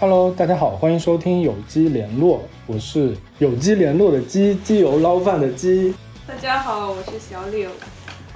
[0.00, 5.92] Hello，大家好，欢迎收听有机联络，我是有机联络的鸡，鸡油捞饭的鸡。
[6.24, 7.68] 大家好，我是小柳。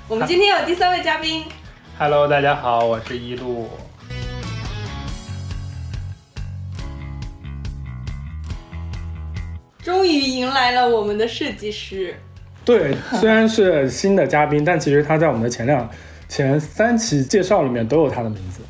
[0.09, 1.45] 我们今天有第三位嘉宾
[1.97, 3.69] ，Hello，大家好，我是一路。
[9.85, 12.17] 终于迎来了我们的设计师。
[12.65, 15.89] 对，虽然是新的嘉宾，但其实他在我们的前两、
[16.29, 18.63] 前三期介绍里面都有他的名字。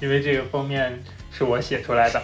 [0.00, 0.96] 因为这个封面
[1.30, 2.22] 是我写出来的。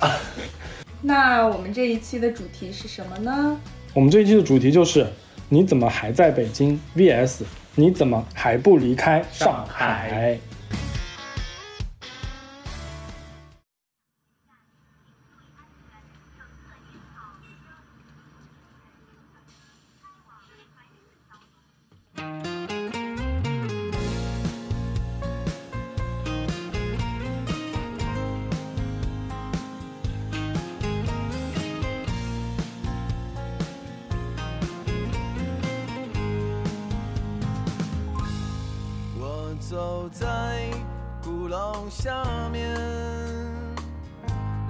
[1.03, 3.59] 那我们这一期的主题是什么呢？
[3.95, 5.07] 我们这一期的主题就是
[5.49, 7.43] 你怎么还在北京 VS
[7.75, 10.39] 你怎么还不离开上上海
[42.07, 42.73] 下面，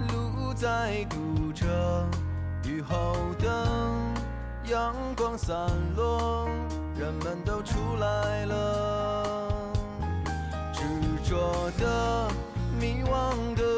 [0.08, 1.66] 路在堵着，
[2.64, 3.68] 雨后的，
[4.64, 5.54] 阳光散
[5.94, 6.48] 落，
[6.98, 9.36] 人们都出来了，
[10.72, 10.80] 执
[11.28, 12.30] 着的，
[12.80, 13.75] 迷惘的，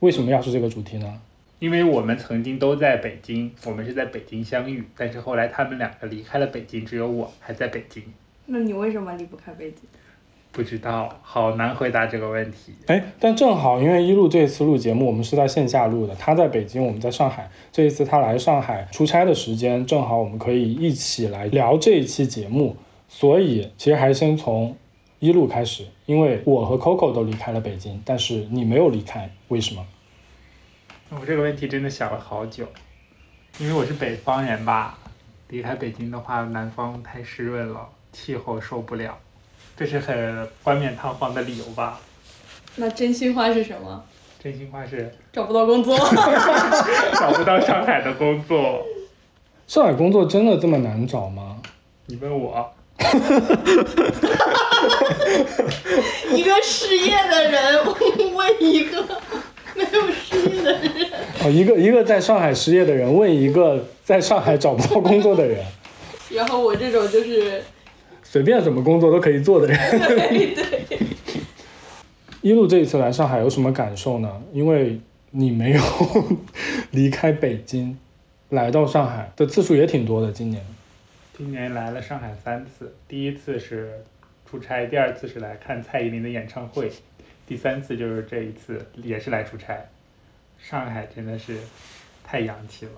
[0.00, 1.20] 为什么要是这个主题呢？
[1.58, 8.02] 因为我们曾经都在北京，我们是在北京相遇，但是后来他们两个离开了北京，只有我还在北京。
[8.46, 9.80] 那你为什么离不开北京？
[10.52, 12.72] 不知道，好难回答这个问题。
[12.86, 17.50] 哎，但正好因为一路这次录节目，我们是在线下录的，他在北京，我们在上海。
[17.70, 22.76] 这一次他来上海出差的时间，正好我们可以一起来聊这一期节目。
[23.08, 24.76] 所以其实还是先从
[25.20, 29.84] 一路开始，因为我和 Coco 都离开了北京，但是你没有离开，为什么？
[31.10, 32.66] 我这个问题真的想了好久，
[33.58, 34.98] 因为我是北方人吧，
[35.48, 39.18] 离开北京的话，南方太湿润了，气候受不了，
[39.76, 41.98] 这是很冠冕堂皇的理由吧？
[42.76, 44.04] 那真心话是什么？
[44.38, 45.98] 真心话是找不到工作。
[47.18, 48.86] 找不到上海的工作。
[49.66, 51.60] 上海工作真的这么难找吗？
[52.06, 52.72] 你问我，
[56.34, 57.84] 一个失业的人
[58.34, 59.02] 问一个
[59.74, 61.10] 没有失业的人，
[61.44, 65.64] 哦，一个一个在上海失业的人问一个在上海找不到工作的人，
[66.30, 67.62] 然后我这种就是
[68.22, 69.78] 随便什么工作都可以做的人。
[69.90, 70.98] 对对，
[72.42, 74.42] 一路这一次来上海有什么感受呢？
[74.52, 75.00] 因为
[75.30, 75.80] 你没有
[76.92, 77.96] 离开北京，
[78.50, 80.32] 来到上海的次数也挺多的。
[80.32, 80.64] 今年
[81.36, 84.02] 今年来了上海三次，第一次是
[84.48, 86.90] 出差，第二次是来看蔡依林的演唱会，
[87.46, 89.76] 第三次就是这一次也是来出差。
[90.58, 91.58] 上海真的是
[92.24, 92.92] 太洋气了，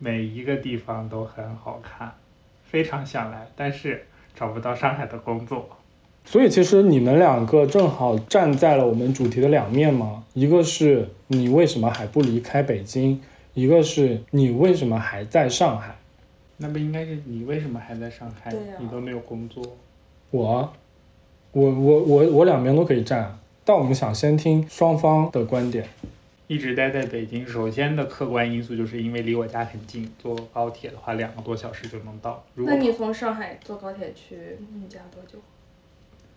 [0.00, 2.12] 每一个地方都很好看，
[2.64, 4.04] 非常想来，但是
[4.34, 5.68] 找不到上海的工作。
[6.24, 13.22] 所以其实你们两个正好站在了我们主题的两面嘛，一个是你为什么还不离开北京，
[13.54, 15.94] 一个是你为什么还在上海。
[16.56, 18.52] 那不应该是你为什么还在上海？
[18.80, 19.64] 你都没有工作。
[20.32, 20.72] 我，
[21.52, 25.86] 我我我我两边都可以站，但我们想先听双方的观点。
[26.46, 32.42] 一直待在北京，首先的客观因素就是因为离我家很近，坐高铁的话两个多小时就能到。
[32.54, 35.38] 如果那你从上海坐高铁去你家多久？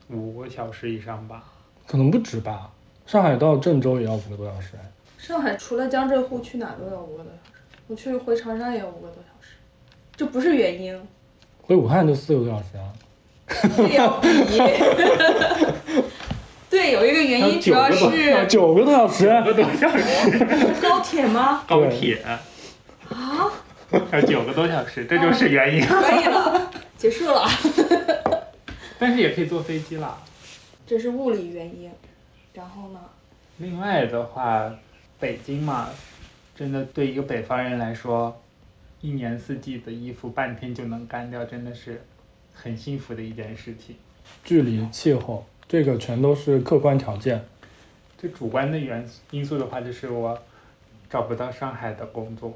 [0.10, 1.46] 五个小时以上吧，
[1.88, 2.74] 可能不止吧，
[3.06, 4.92] 上海到郑州也要五个多小时哎。
[5.18, 9.56] 上海除了江浙沪去哪都要五个多小时，我去回长沙也要五个多小时，
[10.18, 11.02] 这不是原因，
[11.62, 12.92] 回武汉就四个多小时啊。
[13.48, 14.28] 这也要比。
[16.70, 19.26] 对，有一个原因主要啊，是九个多小时。
[19.26, 21.64] 九个多小时，高铁吗？
[21.68, 22.42] 高铁啊，
[24.12, 25.86] 要九个多小时，这就是原因。
[25.86, 27.48] 可以了，结束了。
[29.00, 30.18] 但是也可以坐飞机了。
[30.86, 31.90] 这是物理原因，
[32.54, 33.00] 然后呢？
[33.58, 34.70] 另外的话，
[35.20, 35.90] 北京嘛，
[36.56, 38.42] 真的对一个北方人来说，
[39.02, 42.04] 一年四季的衣服半天就能干掉，真的是
[42.56, 43.96] 很幸福的一件事情。
[44.44, 47.46] 距离、气候，这个全都是客观条件。
[48.18, 50.40] 最主观的原因素的话，就是我
[51.10, 52.54] 找不到上海的工作，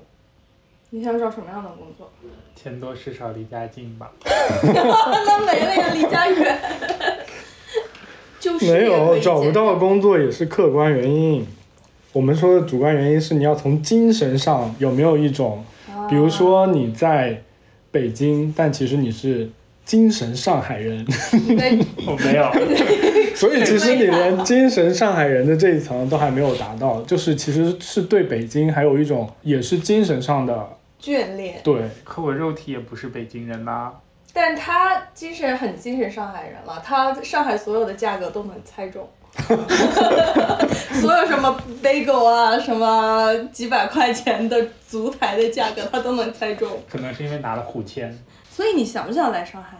[0.90, 2.12] 你想找什么样的工作？
[2.56, 4.12] 钱多事少离家近吧。
[4.24, 6.60] 那没了呀，离家远。
[8.40, 11.45] 就是没有找不到工作也是客观原因。
[12.13, 15.63] 我们说的主观原因是你要从精神上有没有一种
[15.94, 17.44] 啊比如说你在
[17.92, 19.50] 北京，但其实你是
[19.90, 21.04] 精神上海人，
[21.58, 22.48] 对，我 没有，
[23.36, 31.60] 所以其实你连精神上海人的这一层都还没有达到，就是其实是对北京还有一种也是精神上的眷恋。
[31.64, 31.82] 对。
[32.04, 33.92] 可我肉体也不是北京人呐、
[34.32, 39.10] 但他精神很精神上海人了，他上海所有的价格都能猜中，
[41.02, 46.70] 所有什么 bagel 啊，什么几百块钱的足台的价格，他都能猜中。
[46.88, 48.16] 可能是因为拿了虎签。
[48.52, 49.79] 所以你想不想来上海呀、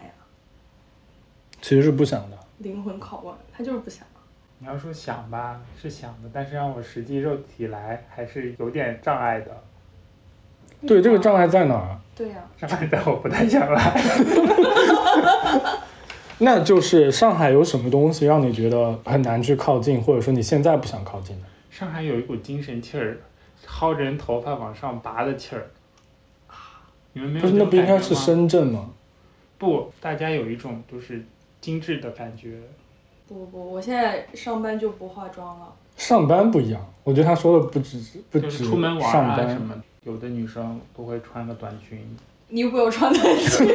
[1.62, 2.38] 其实是不想的。
[2.60, 4.06] 灵魂拷问，他就是不想。
[4.60, 9.64] 你要说想吧，是想的，但是让我实际肉体来，还是有点障碍的。
[10.86, 11.98] 对，这个障碍在哪儿？
[12.16, 14.02] 对呀、障碍在我不太想来。
[16.40, 21.48] 那就是上海有什么东西让你觉得很难去靠近，或者说你现在不想靠近的？
[21.70, 23.18] 上海有一股精神气儿，
[23.66, 25.68] 薅着人头发往上拔的气儿。
[27.14, 28.90] 你们没有不是，那不应该是深圳吗？
[29.58, 31.26] 不，大家有一种就是
[31.62, 32.60] 精致的感觉。
[33.28, 35.74] 不不不，我现在上班就不化妆了。
[35.96, 38.02] 上班不一样，我觉得他说的不只
[38.32, 42.00] 不就是止出门玩上班啊什，么，有的女生都会穿个短裙。
[42.48, 43.68] 你又不有穿短裙，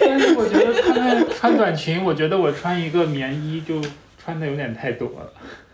[0.00, 3.80] 但是我觉得他们穿短裙，我觉得我穿一个棉衣就
[4.16, 5.32] 穿的有点太多了。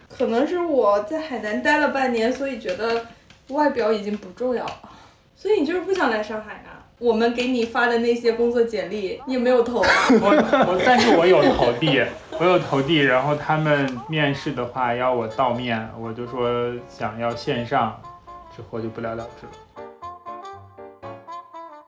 [0.08, 3.04] 可能是我在海南待了半年，所以觉得
[3.48, 4.90] 外表已经不重要了。
[5.36, 6.82] 所以你就是不想来上海啊？
[6.98, 9.88] 我们给你发的那些工作简历，你也没有投啊？
[10.18, 10.30] 我
[10.66, 12.02] 我，但是我有投递，
[12.40, 18.00] 我有投递，然后他们面试的话要我到面，我就说想要线上，
[18.56, 19.52] 之后就不了了之了。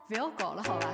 [0.06, 0.87] 不要搞了，好吧？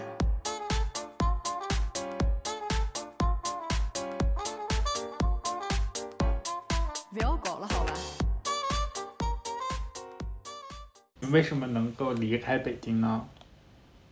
[11.31, 13.23] 为什么能够离开北京呢？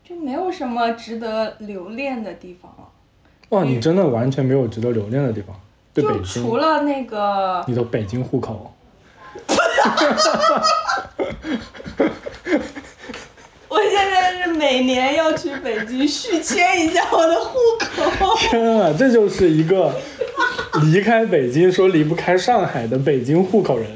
[0.04, 2.88] 就没有什么值得留恋的地方了。
[3.50, 5.54] 哇，你真的完全没有值得留恋的地方。
[5.94, 8.74] 对北就京除，了那个，你的北京户口，
[13.68, 17.58] 我现在是每年要去北京续签一下我的户
[18.18, 18.36] 口。
[18.38, 19.94] 天啊，这就是一个
[20.82, 23.86] 离开北京说离不开上海的北京户口人。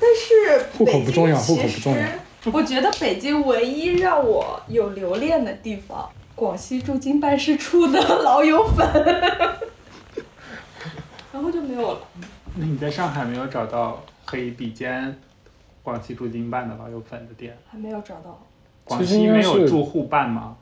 [0.00, 2.02] 但是户口不重要户口不重要
[2.52, 8.86] 我觉得北京唯一让我有留恋的地方，广西驻京办事处的老友粉，
[11.32, 12.00] 然后就没有了。
[12.56, 15.16] 那你在上海没有找到可以比肩
[15.82, 17.56] 广西驻京办的老友粉的店？
[17.70, 18.38] 还没有找到，
[18.84, 20.56] 广西没有是住户办吗？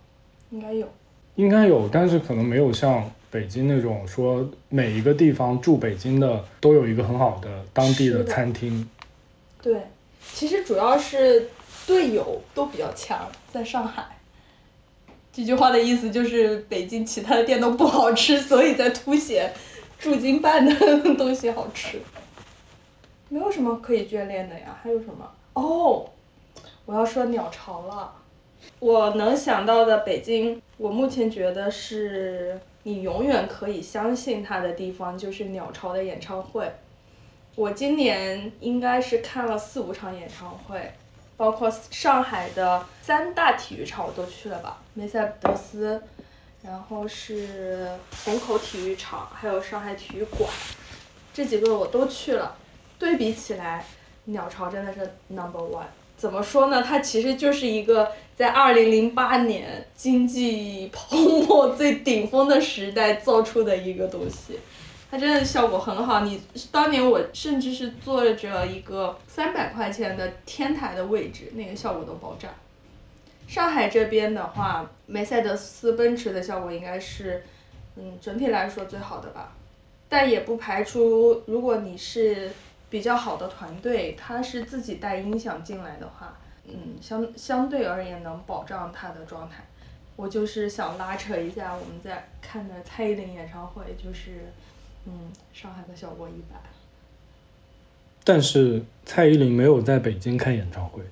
[0.51, 0.87] 应该有。
[1.35, 8.89] 应该有，但是可能没有像北京那种说每一个地方住北京的都有一个很好的当地的餐厅。
[9.61, 9.89] 对，
[10.33, 11.49] 其实主要是
[11.93, 14.07] 队友都比较强，在上海。
[15.31, 19.53] 这句话的意思就是北京其他的店都不好吃，所以在凸显
[19.99, 22.01] 驻京办的东西好吃。
[23.29, 25.31] 没有什么可以眷恋的呀，还有什么？
[25.53, 26.09] 哦，
[26.87, 28.11] 我要说鸟巢了。
[28.79, 36.73] 我能想到的北京，我目前觉得是你永远可以相信它的地方，就是鸟巢的演唱会。
[37.55, 40.93] 我今年应该是看了四五场演唱会，
[41.43, 46.01] 包括上海的三大体育场我都去了吧，梅赛德斯，
[46.63, 47.89] 然后是
[48.25, 50.49] 虹口体育场，还有上海体育馆，
[51.35, 52.57] 这几个我都去了。
[52.97, 53.85] 对比起来，
[54.27, 55.83] 鸟巢真的是 number one。
[56.17, 56.81] 怎么说呢？
[56.81, 64.61] 它其实就是一个在二零零八年经济 泡沫最顶峰的时代造出的一个东西。
[65.13, 66.21] 它真的效果很好。
[66.21, 66.41] 你
[66.71, 72.49] 当年我甚至是坐着一个三百块钱的天台的位置，那个效果都爆炸。
[73.47, 77.45] 上海这边的话，梅赛德斯奔驰的效果应该是，
[77.97, 79.53] 嗯，整体来说最好的吧。
[80.09, 82.51] 但也不排除，如果你是
[82.89, 89.57] 比较好的团队，他是自己带音响进来的话，嗯，相相对而言能保障他的状态。
[90.17, 94.51] 我就是想拉扯一下我们在看的蔡依林演唱会，就是，
[95.07, 95.13] 嗯，
[95.53, 96.59] 上海的小过一百。
[98.25, 101.03] 但是蔡依林没有在北京开演唱会，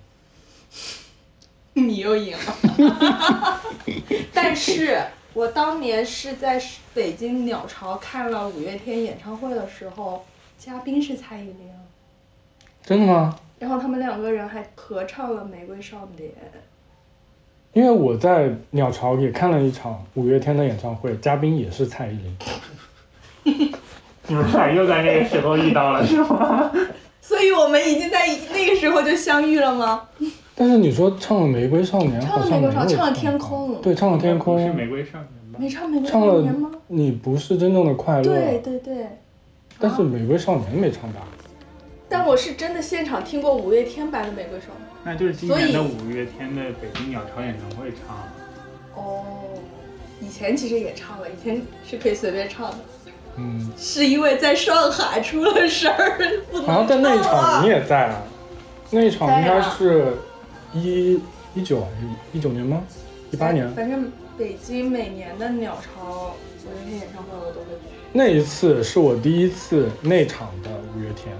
[1.74, 3.60] 你又赢了。
[4.32, 5.02] 但是
[5.34, 6.62] 我当年是在
[6.94, 10.24] 北京鸟巢看了五月天演唱会的时候，
[10.56, 11.68] 嘉宾是蔡依林，
[12.84, 13.38] 真的吗？
[13.58, 16.30] 然后他们两个人还合唱了《玫瑰少年》。
[17.72, 22.36] 因为我在鸟巢也看了一场五月天的演唱会，嘉宾也是蔡依林。
[24.30, 26.70] 你们俩又在那个时候遇到了 是吗？
[27.20, 30.02] 所以我们已经在那个时候就相遇了吗？
[30.54, 35.58] 但是你说唱了《玫瑰少年》，唱了玫瑰少年唱了天空对，唱了天空，是玫瑰少年吗？
[35.58, 36.70] 没唱《玫瑰少年》吗？
[36.86, 39.06] 你不是真正的快乐，对对对。
[39.80, 41.22] 但是《玫瑰少年》没唱吧？
[42.08, 48.16] 但我是真的现场听过五月天版的《玫瑰少年那就是今年的五月天的北京鸟巢演唱会唱。》。
[48.94, 49.24] 哦，
[50.20, 52.78] 以前其实也唱了，以前是可以随便唱的，
[53.36, 56.18] 嗯，是因为在上海出了事儿，
[56.50, 58.22] 不能好像在那一场你也在啊，
[58.90, 60.14] 那一场应该是
[60.72, 61.20] 一
[61.54, 62.82] 一九还是一九年吗？
[63.30, 66.34] 一八年反正北京每年的鸟巢
[66.64, 67.94] 五月天演唱会我都会去。
[68.12, 71.34] 那一次是我第一次内场的五月天。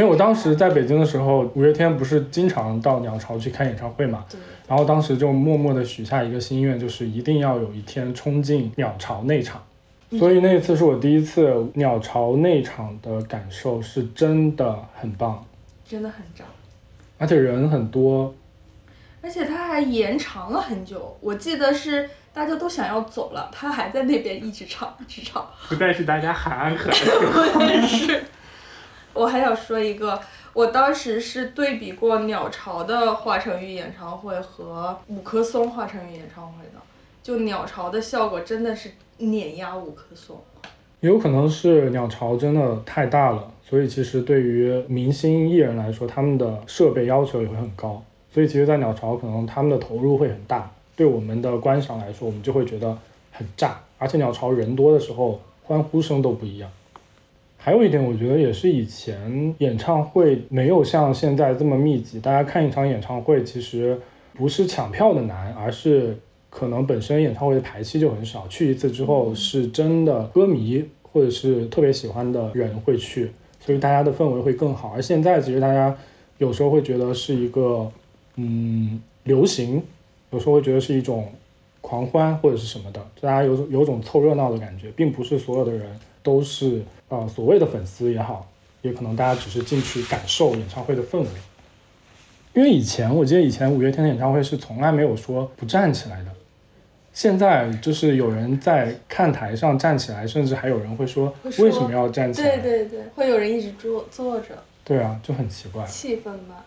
[0.00, 9.62] 因为我当时在北京的时候，五月天不是经常到鸟巢去开演唱会嘛，对然后当时就默默的许下一个心愿，就是一定要有一天冲进鸟巢内场。
[10.18, 15.44] 所以那一次是我第一次鸟巢内场的感受，是真的很棒，
[15.86, 16.46] 真的很炸，
[17.18, 18.34] 而且人很多。
[19.20, 21.14] 而且它还延长了很久。
[21.20, 25.46] 我记得是大家都想要走了，他还在那边一直唱，一直唱。
[25.68, 28.24] 不再是大家喊安可的时候， 我也是。
[29.12, 30.20] 我还想说一个，
[30.52, 36.80] 我当时是对比过鸟巢的华晨宇演唱会和五棵松华晨宇演唱会的，
[37.22, 40.40] 就鸟巢的效果真的是碾压五棵松。
[41.00, 48.02] 有可能是鸟巢真的太大了，所以其实对于明星艺人来说，他们的设备要求也会很高。
[48.32, 52.96] 所以其实，在鸟巢可能他们的投入会很大，对我们的观赏来说，我们就会觉得
[53.32, 53.80] 很炸。
[53.98, 56.70] 而且鸟巢人多的时候，欢呼声都不一样。
[57.62, 62.18] 还有一点，我觉得也是以前演唱会没有像现在这么密集。
[62.18, 64.00] 大家看一场演唱会，其实
[64.32, 66.16] 不是抢票的难，而是
[66.48, 74.94] 可能本身演唱会的排期就很少，去一次之后是真的歌迷或者是特别喜欢的人会去，所以大家的氛围会更好。
[74.96, 75.94] 而现在其实大家
[76.38, 77.92] 有时候会觉得是一个
[78.36, 79.82] 嗯流行，
[80.30, 81.28] 有时候会觉得是一种
[81.82, 85.86] 狂欢或者是什么的，大家有有种凑热闹的感觉，并不是所有的人
[86.22, 88.50] 都是呃所谓的粉丝也好，
[88.82, 91.28] 也可能大家只是进去感受演唱会的氛围。
[92.52, 96.30] 因为以前我记得以前五月天的演唱会是从来没有说不站起来的，
[97.12, 102.56] 现在就是有人在看台上站起来，甚至还有人会说为什么要站起来？
[102.56, 104.48] 对对对，会有人一直坐坐着，
[104.84, 105.86] 对啊，就很奇怪。
[105.86, 106.64] 气氛吧。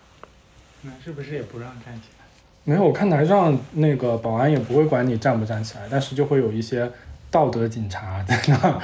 [0.82, 2.26] 那是不是也不让站起来？
[2.66, 6.90] 没有，我看台上那个保安也不会管你站不站起来，但是就会有一些
[7.30, 8.82] 道德警察在那儿，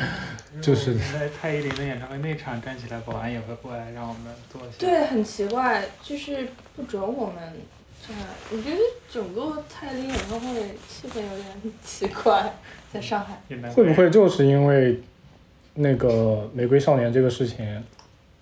[0.62, 4.68] 就是在蔡依林的演唱会那场站起来，保安也会过来让我们坐下。
[4.78, 7.36] 对，很奇怪，就是不准我们
[8.08, 8.16] 站。
[8.52, 8.78] 我觉得
[9.12, 10.48] 整个蔡依林演唱会
[10.88, 11.46] 气氛有点
[11.84, 12.54] 奇怪，
[12.92, 13.42] 在上海。
[13.72, 15.02] 会不会就是因为
[15.76, 17.84] 那个玫瑰少年这个事情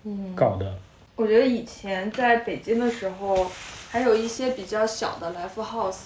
[0.04, 0.74] 嗯，搞的？
[1.16, 3.50] 我觉得以前在北京的时候，
[3.90, 5.96] 还有一些比较小的 live house，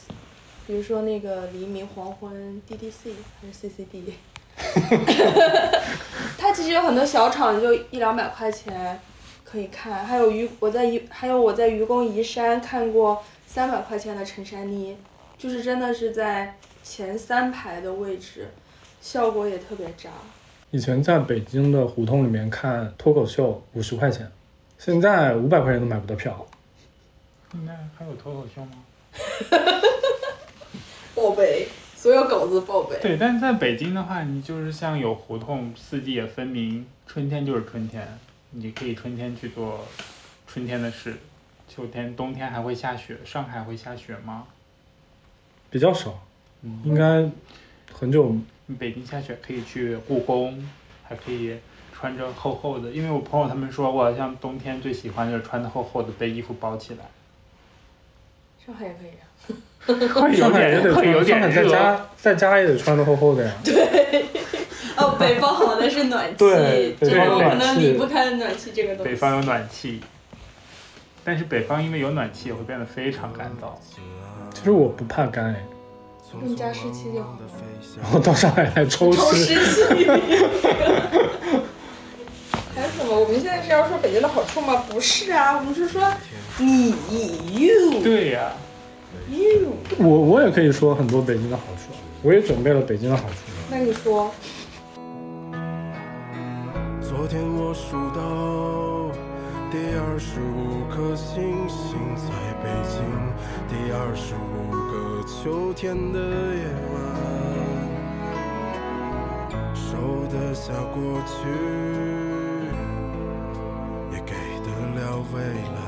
[0.67, 4.13] 比如说那个黎明黄昏 DDC 还是 CCD，
[6.39, 9.01] 它其实有很多小场，就一两百块钱
[9.45, 10.05] 可以看。
[10.05, 14.97] 还有愚我在愚还有我在愚公移山看过三百块钱的陈珊妮，
[15.39, 18.49] 就是真的是在前三排的位置，
[19.01, 20.11] 效果也特别炸。
[20.71, 24.31] 以前在北京的胡同里面看脱口秀五十块钱，
[24.79, 26.47] 现在五百块钱都买不到票。
[27.53, 28.73] 现在还有脱口秀吗？
[31.15, 31.69] 报备，
[32.03, 32.99] 所有狗子报备。
[33.01, 38.19] 对，但是在北京的话，你就是像有胡同，四季也分明，春天就是春天，
[38.51, 39.87] 你可以春天去做
[40.49, 41.15] 春天的事，
[41.69, 44.49] 秋天、冬天还会下雪，上海会下雪吗？
[45.71, 46.19] 比较少，
[46.83, 47.31] 应该
[47.93, 48.35] 很久
[48.81, 50.69] 北京下雪可以去故宫，
[51.05, 51.57] 还可以
[51.93, 57.05] 穿着厚厚的，因为我朋友他们说我好像冬天最喜欢就是穿的厚厚的，被衣服包起来，
[58.65, 59.23] 上海也可以啊。
[59.85, 61.65] 会有上海也得点会有穿，上海在。
[61.69, 63.53] 家在家也得穿的厚厚的呀。
[63.65, 63.75] 对
[64.97, 69.11] 哦，北方好的是暖气，对这北方暖个可能离不开暖气这个东西。
[69.11, 70.01] 北方有暖气，
[71.25, 73.73] 但是北方因为有暖气，也会变得非常干燥。
[74.55, 75.65] 其实我不怕干哎，
[76.41, 77.39] 用加湿器就好了。
[78.01, 79.57] 然后到上海来抽抽湿。
[79.57, 80.07] 湿器。
[82.75, 83.19] 还有什么？
[83.19, 84.85] 我们现在是要说北京的好处吗？
[84.89, 86.03] 不是啊，我们是说
[86.59, 86.91] 你
[87.53, 88.53] you 对呀、
[89.29, 89.75] you。
[89.99, 93.35] 我我也可以说很多北京的好处，我也准备了北京的好处。
[93.71, 94.31] 那你说，
[97.01, 99.11] 昨天我数到
[99.71, 103.01] 第二十五颗星星在北京，
[103.69, 104.93] 第二十五个
[105.27, 106.95] 秋天的夜晚，
[109.75, 112.22] 收得下过去，也
[114.83, 115.79] 给得了未来。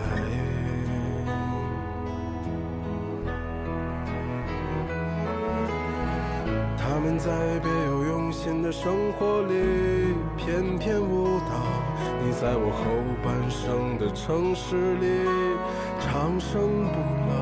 [6.76, 11.52] 他们在别有用心的生活里翩翩舞蹈，
[12.22, 12.84] 你在我后
[13.24, 15.26] 半生的城市里
[16.00, 16.60] 长生
[16.92, 17.32] 不老，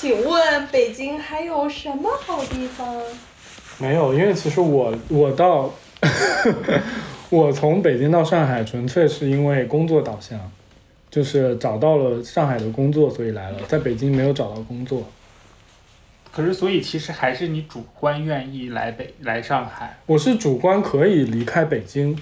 [0.00, 2.86] 请问北京还有什么好地方？
[3.78, 5.74] 没有，因为其实我我到
[7.30, 10.38] 我从北京到上海，纯粹是因为工作导向，
[11.10, 13.58] 就是找到了上海的工作，所以来了。
[13.66, 15.02] 在北京没有找到工作，
[16.30, 19.98] 可是所以其实还是你主观愿意来北来上海。
[20.06, 22.16] 我是主观可以离开北京，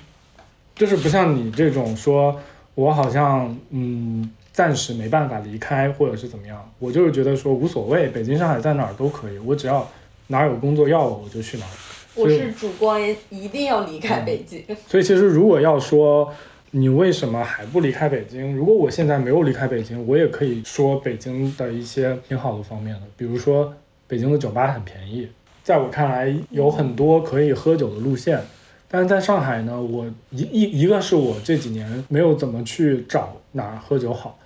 [0.74, 2.40] 就是不像你这种说，
[2.74, 9.86] 我好像嗯暂时没办法离开，或者是怎么样，我就是觉得说无所谓，北京、上海在哪儿都可以，我只要
[10.28, 11.70] 哪儿有工作要我，我就去哪儿。
[12.14, 14.64] 我是主观一定要离开北京。
[14.86, 16.32] 所以其实如果要说
[16.70, 23.74] 你为什么还不离开北京，如果我现在没有离开北京，我也可以说北京的一些挺好的方面的，比如说
[24.06, 25.28] 北京的酒吧很便宜，
[25.62, 28.40] 在我看来有很多可以喝酒的路线。
[28.88, 34.38] 但是在上海呢，我一一一个是我这几年没有怎么去找哪儿喝酒好，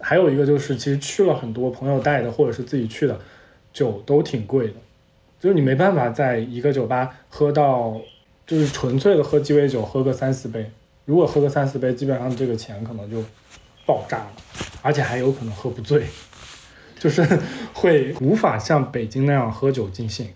[0.00, 3.18] 还有一个就是其实去了很多朋友带的或者是自己去的，
[3.72, 4.74] 酒都挺贵的，
[5.40, 8.00] 就是你没办法在一个酒吧喝到
[8.46, 10.70] 就是纯粹的喝鸡尾酒，喝个三四杯。
[11.04, 13.24] 如果喝个三四杯，基本上这个钱可能就
[13.86, 14.32] 爆炸了，
[14.82, 16.06] 而且还有可能喝不醉，
[16.98, 17.26] 就是
[17.72, 20.28] 会无法像北京那样喝酒尽兴。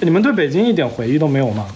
[0.00, 1.74] 你们对北京一点回忆都没有吗？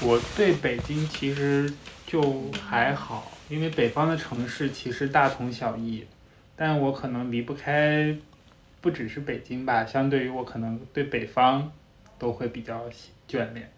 [0.00, 1.72] 我对北京其实
[2.06, 2.22] 就
[2.60, 6.04] 还好，因为北方的城市其实大同小异，
[6.56, 8.16] 但我可能离不开，
[8.80, 11.70] 不只是北京吧，相对于我可能对北方
[12.18, 13.70] 都会比较喜眷恋，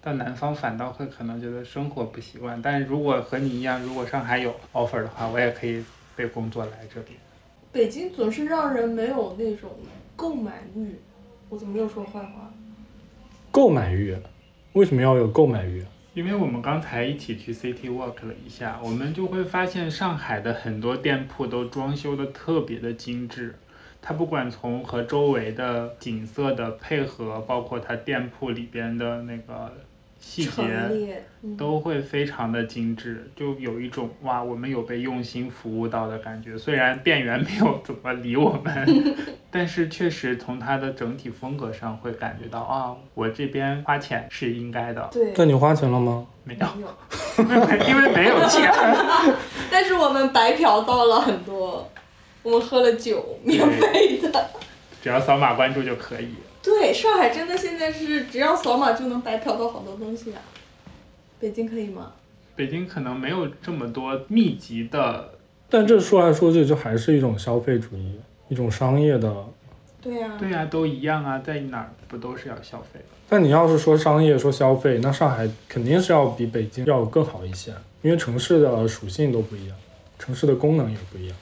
[0.00, 2.60] 到南方反倒会可能觉得生活不习惯。
[2.62, 5.84] 但如果和你一样，如果上海有 offer 的话，我也可以
[6.16, 7.18] 被工作来这边。
[7.70, 9.70] 北京总是让人没有那种
[10.16, 10.94] 购买欲。
[11.50, 12.50] 我怎么又说坏话？
[13.50, 14.16] 购买欲，
[14.72, 15.84] 为什么要有购买欲？
[16.12, 23.54] 因为我们刚才一起去 City Walk 了一下，我们就会发现上海的很多店铺都装修的特别的精致。
[24.02, 29.72] 它不管从和周围的景色的配合，包括它店铺里边的那个
[30.20, 31.24] 细节，
[31.56, 36.56] 都会非常的精致，就有一种哇，我们有被用心服务到的感觉。
[36.56, 39.16] 虽然店员没有 怎么理我们，
[39.50, 45.08] 但是确实从它的整体风格上会感觉到啊，我这边花钱是应该的。
[45.10, 46.26] 对，那你花钱了吗？
[46.44, 46.66] 没有，
[47.44, 47.60] 没有。
[47.88, 48.70] 因为没有钱。
[49.70, 51.90] 但是我们白嫖到了很多，
[52.42, 54.50] 我们喝了酒，免费的。
[55.02, 56.34] 只要扫码关注就可以。
[56.62, 60.40] 对，上海真的现在是只要扫码就能白嫖到好多东西啊。
[61.38, 62.12] 北京可以吗？
[62.54, 65.30] 北京可能没有这么多密集的，
[65.70, 69.34] 但这说来说去，就还是一种消费主义，一种商业的。
[70.02, 73.04] 对呀、对呀、都一样啊，在哪儿不都是要消费的？
[73.28, 79.76] 但你要是说商业、说消费，那上海肯定是要比北京要更好一些，因为城市的属性都不一样，
[80.18, 81.36] 城市的功能也不一样，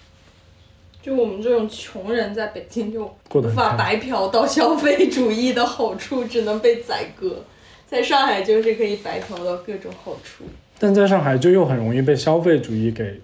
[1.00, 7.42] 就我们这种穷人在北京就无法白嫖到消费主义的好处，只能被宰割。
[7.86, 10.44] 在上海就是可以白嫖到各种好处。
[10.78, 13.20] 但在上海就又很容易被消费主义给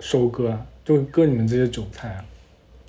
[0.00, 2.24] 收割啊，就割你们这些韭菜啊。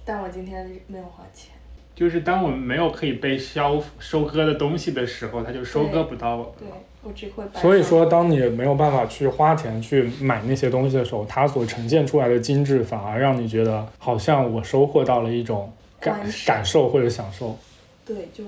[0.05, 1.51] 但我今天没有花钱。
[1.99, 6.75] 就是当我们没有可以被消收割的东西的时候，它就收割不到我们对了。
[7.03, 17.57] 我只会所以说，当你没有办法去花钱去买那些东西的时候，它所呈现出来的精致，反而让你觉得好像我收获到了一种感感受或者享受。
[18.05, 18.45] 对就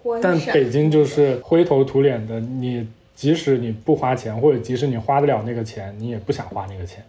[0.00, 2.86] 观但北京就是灰头土脸的，你
[3.16, 7.04] 即使你不花钱，或者即使你花得了那个钱，你也不想花那个钱。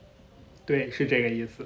[0.66, 1.64] 对，是这个意思。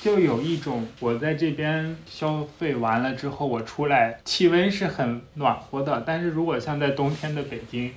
[0.00, 7.92] 就有一种我在这边消费完了之后，我出来气温是很暖和的，但是如果像在冬天的北京，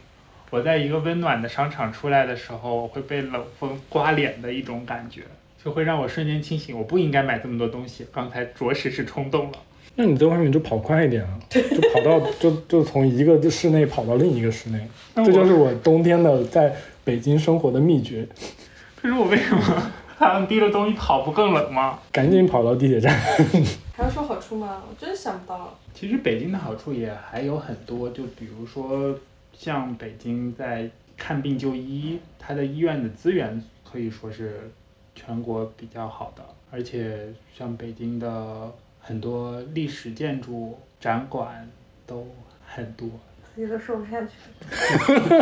[0.52, 5.22] 我在一个温暖的商场出来的时候，我会被冷风刮脸的一种感觉，
[5.64, 9.58] 就会让我瞬间清醒，我不应该买这么多东西，刚才着实是冲动了。
[9.96, 18.28] 那你在外面就跑快一点啊，就跑到就就从一个室内跑到另一个室内，那这就是我冬天的在北京生活的秘诀。
[19.02, 22.00] 可是我为什么还要提着东西跑，不更冷吗？
[22.12, 23.14] 赶紧跑到地铁站。
[23.96, 24.82] 还要说好处吗？
[24.90, 25.78] 我真想不到。
[25.94, 29.18] 其实北京的好处也还有很多，就比如说
[29.54, 34.72] 像北京在看病就医，它的医院的资源可以说是
[35.14, 41.70] 全国比较好的，而且像北京的很多历史建筑展馆
[42.06, 42.28] 都
[42.66, 43.10] 很多。
[43.56, 44.28] 自己都说不下去。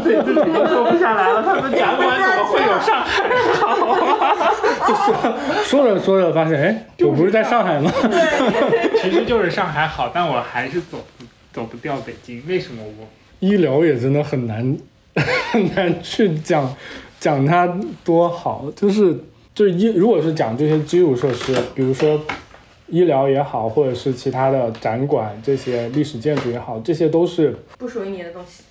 [0.03, 3.65] 对自己都说不下来了，他们展馆怎么会有上海好？
[5.63, 7.91] 说着说着发现，哎，我不是在上海吗？
[9.01, 12.43] 其实就是上海好，但我还是走不走不掉北京。
[12.47, 13.07] 为什么我？
[13.39, 14.77] 医疗也真的很难
[15.51, 16.75] 很难去讲
[17.19, 17.67] 讲它
[18.05, 19.17] 多好，就是
[19.55, 22.19] 就是医，如果是讲这些基础设施，比如说
[22.87, 28.63] 医疗也好，或者是其他的展馆这些历史建筑也好，这些都是不属于你的东西。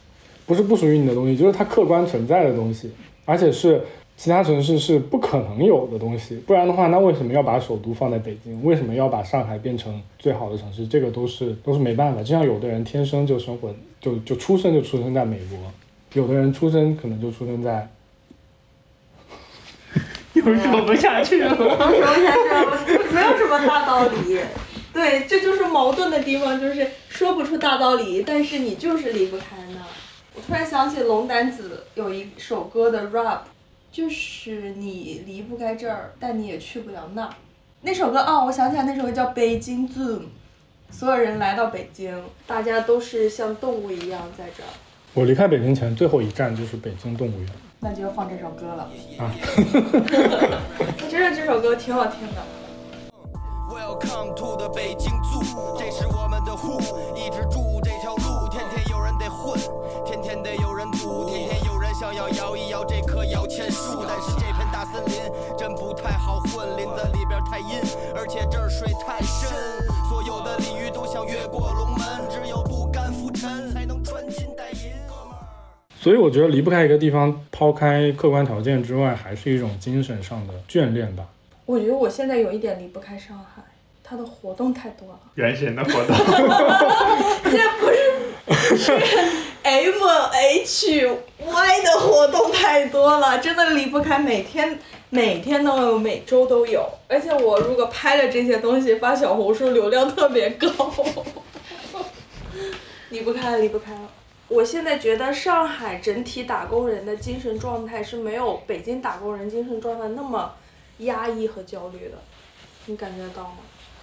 [0.44, 2.90] 不是不属于你的东西，就是它客观存在的东西，
[3.24, 3.80] 而且是
[4.16, 6.34] 其他城市是不可能有的东西。
[6.46, 8.62] 不然的话，那为什么要把首都放在北京？
[8.64, 10.84] 为什么要把上海变成最好的城市？
[10.86, 12.22] 这个都是都是没办法。
[12.22, 15.58] 就像有的人天生就生活就就出生就出生在美国，
[16.20, 17.88] 有的人出生可能就出生在
[20.44, 21.56] 又说不下去了。
[21.56, 22.78] 说不下去了，
[23.12, 24.38] 没有什么大道理。
[24.92, 29.86] 对，这就是矛盾的地方，就是说不出大道理，但是你就是离不开那儿。
[30.34, 33.40] 我突然想起龙丹子有一首歌的 rap，
[33.90, 37.30] 就是你离不开这儿，但你也去不了那儿。
[37.80, 40.18] 那首歌啊、我想起来，那首歌叫《北京 Zoom》，
[40.90, 44.68] 所有人来到北京，大家都是像动物一样在这儿。
[45.14, 47.48] 我离开北京前最后一站就是北京动物园
[47.84, 48.88] 那就要放这首歌了。
[49.18, 49.26] 啊。
[51.10, 52.40] 真的这首歌挺好听的。
[53.68, 56.78] Welcome to the 北京 Zoo，这是我们的 Who，
[57.16, 59.58] 一直住这条路，天天有人得混，
[60.04, 67.80] 天天得有人堵，天天有人想要摇一摇这棵摇钱树，但是这片大森林真不太好混，林子里边太阴，
[68.14, 69.50] 而且这儿水太深，
[70.08, 73.72] 所有的鲤鱼都想越过龙门，只有不甘浮沉。
[76.02, 81.24] 所以我觉得离不开一个地方，抛开客观条件之外，还是一种精神上的眷恋吧。
[81.64, 83.62] 我觉得我现在有一点离不开上海，
[84.02, 85.20] 它的活动太多了。
[85.36, 86.16] 原神的活动，
[87.44, 88.92] 现在不是是
[89.62, 89.92] M
[90.32, 91.06] H
[91.38, 94.76] Y 的活动太多了，真的离不开每天
[95.08, 96.84] 每天都有，每周都有。
[97.06, 100.68] 而且我如果拍了这些东西发小红书，流量特别高，
[103.10, 104.00] 离不开了，离不开了。
[104.52, 110.52] 我现在觉得上海整体打工人的精神状态是没有北京打工人精神状态那么
[110.98, 112.18] 压抑和焦虑的，
[112.84, 113.56] 你感觉到吗？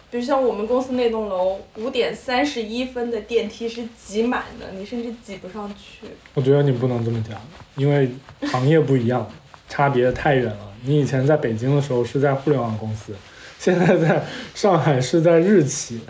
[0.09, 6.07] 比如像我们公司那栋楼，五点三十一分的电梯是挤满的，你甚至挤不上去。
[6.33, 7.39] 我觉得你不能这么讲，
[7.75, 8.09] 因为
[8.47, 9.31] 行业不一样，
[9.69, 10.73] 差别太远了。
[10.83, 13.13] 你以前在北京的时候是在互联网公司，
[13.59, 16.01] 现在在上海是在日企。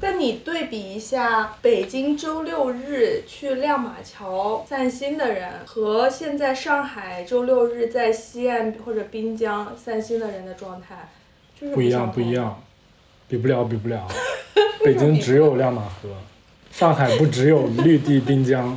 [0.00, 11.08] 但你对比一下，北京周六日去亮马桥散心的人，和现在上海周六日在西岸或者滨江散心的人的状态，
[11.60, 12.32] 就是不一样，不一。
[12.32, 12.62] 样，
[13.28, 14.08] 比不了，比不了。
[14.84, 16.08] 北京只有亮马河，
[16.72, 18.76] 上海不只有绿地滨江。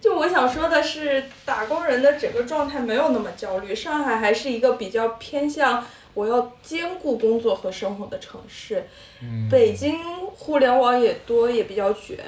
[0.00, 3.74] 就我想说的是，打工人的整个状态没有那么焦虑。
[3.74, 8.84] 上海还是一个比较偏向我要兼顾工作和生活的城市。
[9.22, 9.98] 嗯，北京
[10.34, 12.18] 互联网也多，也比较卷，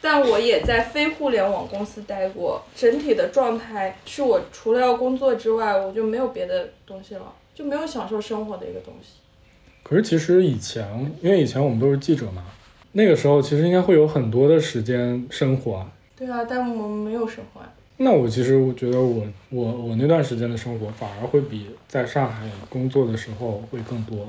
[0.00, 2.62] 但我也在非互联网公司待过。
[2.74, 9.14] 整体的状态是我除了要工作之外，我就没有别的东西了，就没有享受生活的一个东西。
[9.82, 12.44] 可是其实以前，因为以前我们都是记者嘛，
[12.92, 15.90] 那个时候其实应该会有很多的时间生活啊。
[16.16, 17.72] 对啊，但我们没有生活啊。
[17.98, 24.26] 那我其实我觉得我我我那段时间的生活反而会比在上海工作的时候会更多。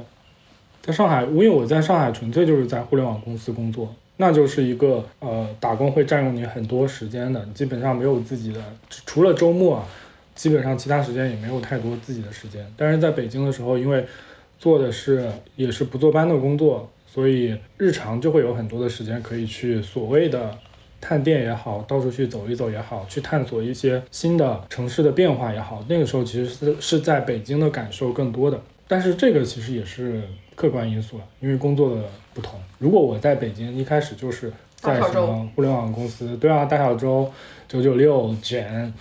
[0.81, 9.87] 在上海，因为我在上海纯粹就是在互联网公司工作，那就是一个呃打工会占用你很多时间的，基本上没有自己的，除了周末啊，
[10.35, 12.69] 基本上其他时间也没有太多自己的时间。
[12.75, 14.05] 但是在北京的时候，因为
[14.59, 20.53] 做的是也是不坐班的工作，所以日常就会有很多的时间可以去所谓的
[21.03, 25.83] 探店也好，到处去走一走也好，去探索一些新的城市的变化也好。
[25.89, 30.23] 那个时候其实是是在北京的感受更多的，但是这个其实也是
[30.55, 32.01] 客观因素了，因为工作的
[32.33, 32.57] 不同。
[32.79, 37.29] 如果我在北京一开始就是在什大小周么互联网公司，对啊，大小周、
[37.67, 38.93] 九九六卷，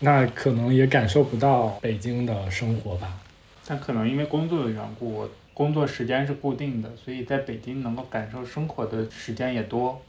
[0.00, 3.20] 那可能也感受不到北京的生活吧。
[3.64, 10.00] 但可能因为工作的缘故，我工作时间是固定的，所以在北京能够感受生活的时间也多，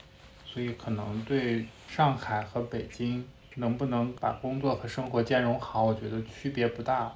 [0.56, 3.22] 所以可能对上海和北京
[3.56, 7.14] 能不能把工作和生活兼容好，我觉得区别不大。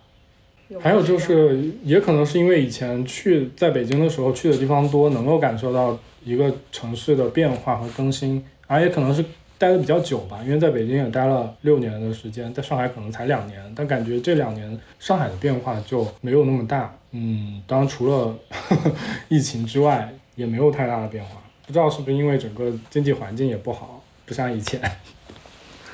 [0.81, 9.23] 还有就是，也可能是因为以前去在北京的时候去的地方多，能够感受到一个城市的变化和更新，而也可能是
[9.57, 16.93] 待的比较久吧，因为在北京也待了六年的时间，在上海可能才两年，但感觉这两年上海的变化就没有那么大。
[17.11, 18.37] 嗯，当然除了
[19.29, 21.41] 疫情之外，也没有太大的变化。
[21.69, 24.81] 不知道是不是因为整个经济环境也不好，不像以前。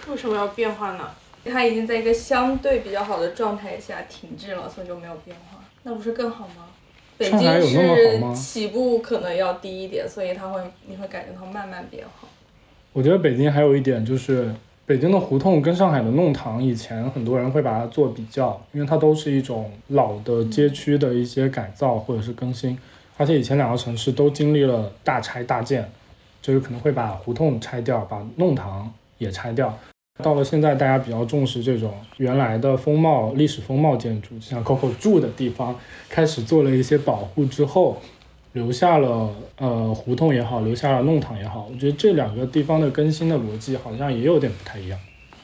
[0.07, 1.09] 为什么要变化呢？
[1.43, 6.63] 它已经在一个相对比较好的状态下停滞了，所以就没有变化，那不是更好吗？
[7.17, 12.25] 北京那么好吗是起步可能要低一点，所以它会你会感觉它慢慢变好。
[12.93, 14.49] 我觉得北京还有一点就是，
[14.85, 22.77] 北京的胡同跟上海的弄堂，以前很多人会把它做比较，因为它都是一种老的街区的一些改造或者是更新，
[23.17, 25.89] 而且以前两个城市都经历了大拆大建，
[26.41, 29.78] 就是可能会把胡同拆掉，把弄堂也拆掉。
[30.23, 37.97] 到了现在，大家比较重视这种原来的风貌、历史风貌建筑，像 Coco 住的地方，开始做了一些保护之后，
[38.54, 44.97] 留下了呃胡同也好，留下了弄堂也好，我觉得这两个地方的更新的逻辑好像也有点不太一样。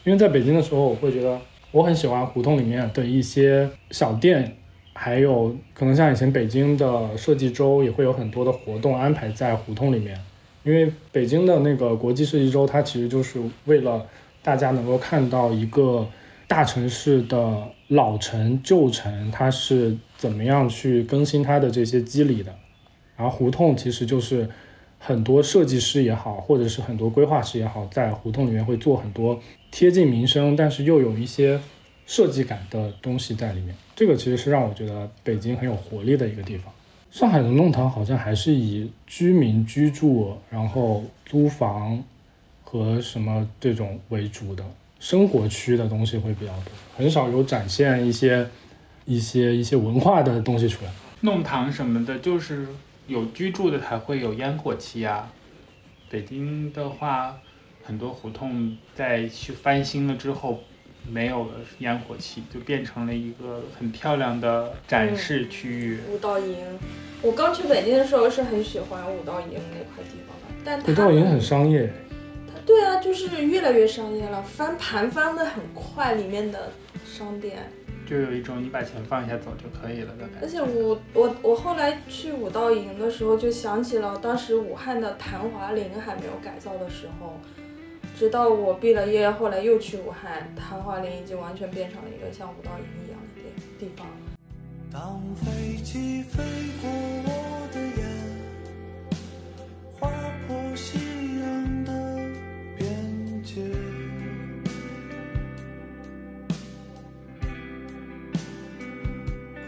[0.06, 1.38] 因为在北京的时候，我会觉得
[1.72, 4.56] 我很喜欢胡同里面的一些小店，
[5.04, 10.16] 还有可能像以前北京的设计周也会有很多的活动安排在胡同里面。
[10.64, 14.06] 因为北京的那个国际设计周，它其实就是为了
[14.44, 16.08] 大家能够看到一个
[16.48, 22.54] 大城市的老城、旧城，它是怎么样去更新它的这些机理的。
[23.18, 24.48] 然后胡同其实就是
[25.00, 29.40] 很多设计师也好，或者是很多规划师也好，在胡同里面会做很多
[29.72, 31.60] 贴近民生，但是又有一些
[32.06, 33.76] 设计感的东西在里面。
[34.02, 36.74] 这个其实是让我觉得北京很有活力的一个地方。
[37.12, 42.04] 上海的弄堂好像还是以居民居住，然后租房
[42.64, 44.66] 和什么这种为主的
[45.00, 48.50] 生活区的东西会比较多，很少有展现一些
[49.06, 50.92] 一些一些文化的东西出来。
[51.20, 52.66] 弄堂什么的，就是
[53.06, 55.32] 有居住的才会有烟火气啊。
[56.10, 57.38] 北京的话，
[57.84, 60.62] 很多胡同在去翻新了之后，
[61.10, 66.00] 没有了烟火气，就变成了一个很漂亮的展示区域。
[66.10, 66.58] 五道营，
[67.22, 71.92] 我刚去北京的时候是很喜欢五道营那块地方的，但它五道营很商业，
[72.48, 76.72] 它对啊，就是越来越商业了，翻盘翻的很快，里面的
[77.06, 77.58] 商店。
[78.04, 80.40] 就有一种你把钱放下走就可以了的感觉。
[80.42, 87.40] 而且我我我后来去武道营的时候，就想起了当时武汉的昙华林还没有改造的时候，
[88.22, 93.42] 直到我毕了业，后来又去武汉，昙华林已经完全变成了一个像武道营一样的
[93.80, 94.06] 地地方。
[94.94, 96.44] 当飞机飞
[96.80, 98.06] 过我的眼，
[100.00, 100.08] 划
[100.46, 101.00] 破夕
[101.40, 101.92] 阳的
[102.78, 103.60] 边界，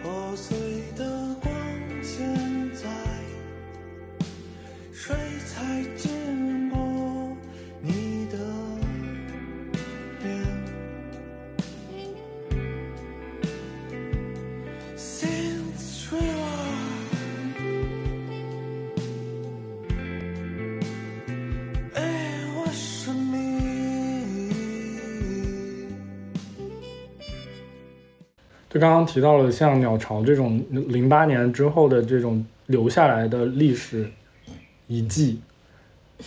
[0.04, 0.56] 破碎
[0.96, 1.52] 的光
[2.04, 2.88] 线在
[4.94, 5.16] 水
[5.48, 6.43] 彩浸
[28.74, 34.10] 就刚刚提到了像鸟巢这种零八年之后的这种留下来的历史
[34.88, 35.40] 遗迹，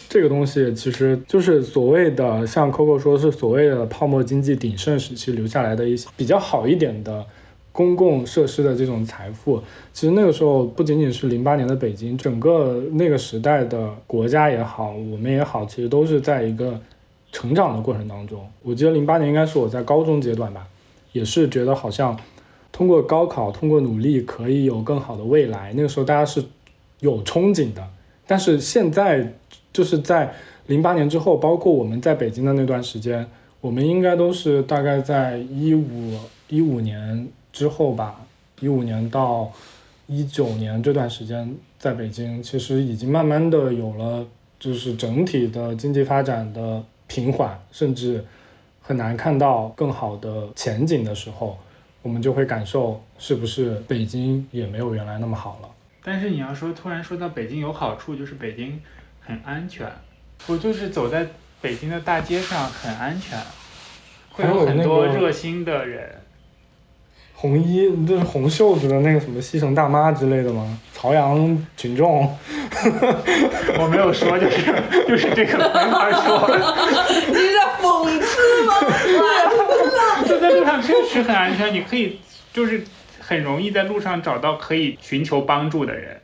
[0.09, 7.27] 这个东西其实就是所谓的像 Coco 说是所谓的泡沫经济鼎盛时期留下来的一些比较好一点的
[7.73, 9.61] 公共设施的这种财富。
[9.93, 16.81] 其实那个时候不仅仅是零八年的北京，整个那个时代的国家也好，我们也好，其实都是在一个
[17.33, 18.49] 成长的过程当中。
[18.63, 20.65] 我记得零八年应该是我在高中阶段吧，
[21.11, 22.17] 也是觉得好像
[22.77, 25.73] 通过高考，通过努力可以有更好的未来。
[25.73, 26.45] 那个时候大家是
[27.01, 27.83] 有憧憬的。
[28.27, 29.33] 但是现在
[29.73, 30.35] 就是在
[30.67, 33.27] 零八年之后，包括我们在北京的那段时间，
[33.63, 38.21] 我们应该都是大概在一五一五年之后吧，
[38.61, 39.51] 一五年到
[40.07, 44.27] 一九年这段时间，在北京其实已经慢慢的有了，
[44.61, 48.23] 就是整体的经济发展的平缓，甚至
[48.83, 51.57] 很难看到更好的前景的时候，
[52.07, 55.69] 我们就会感受是不是北京也没有原来那么好了。
[56.05, 58.81] 但是你要说突然说到北京有好处，就是北京
[59.21, 59.91] 很安全。
[60.47, 61.27] 我就是走在
[61.61, 63.37] 北京的大街上很安全，
[64.31, 66.09] 会有有很多热心的人。
[67.35, 70.79] 红衣，这是红袖子的那个什么西城大妈之类的吗？
[70.95, 72.23] 朝阳群众，
[73.81, 74.63] 我没有说，就是
[75.09, 76.49] 就是这个没法说。
[77.27, 78.73] 你是在讽刺吗？
[80.47, 82.21] 就在路上确实很安全，你可以
[82.53, 82.85] 就是
[83.21, 86.21] 很容易在路上找到可以寻求帮助的人，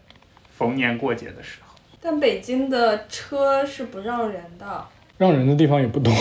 [0.57, 1.75] 逢年过节的时候。
[2.01, 4.87] 但北京的车是不让人的，
[5.19, 6.13] 让人的地方也不多。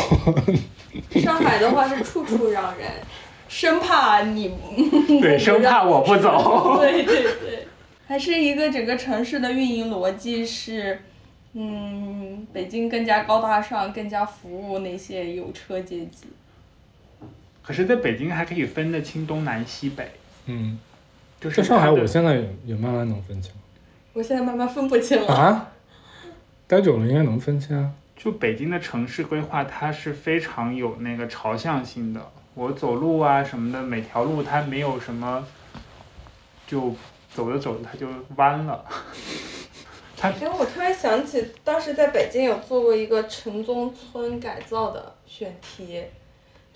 [1.21, 2.89] 上海的话是处处让人，
[3.47, 4.55] 生怕你
[5.21, 6.77] 对，生怕我不走。
[6.79, 7.67] 对对对，
[8.07, 11.01] 还是一个整个城市的运营逻辑是，
[11.53, 16.27] 嗯，北京更加高大上，更加服务那些有车阶级。
[17.63, 20.11] 可是，在北京还可以分得清东南西北，
[20.47, 20.79] 嗯，
[21.39, 23.51] 就是在上海，我现在也也慢慢能分清
[24.13, 25.33] 我现在慢慢分不清了。
[25.33, 25.71] 啊。
[26.67, 27.91] 待久了应该能分清啊。
[28.15, 32.21] 就北京的城市规划，它是非常有那个朝向性的。
[32.53, 35.45] 我走路啊什么的，每条路它没有什么，
[36.67, 36.95] 就
[37.33, 38.85] 走着走着它就弯了。
[40.21, 46.03] 哎，我突然想起，当时在北京有做过一个城中村改造的选题，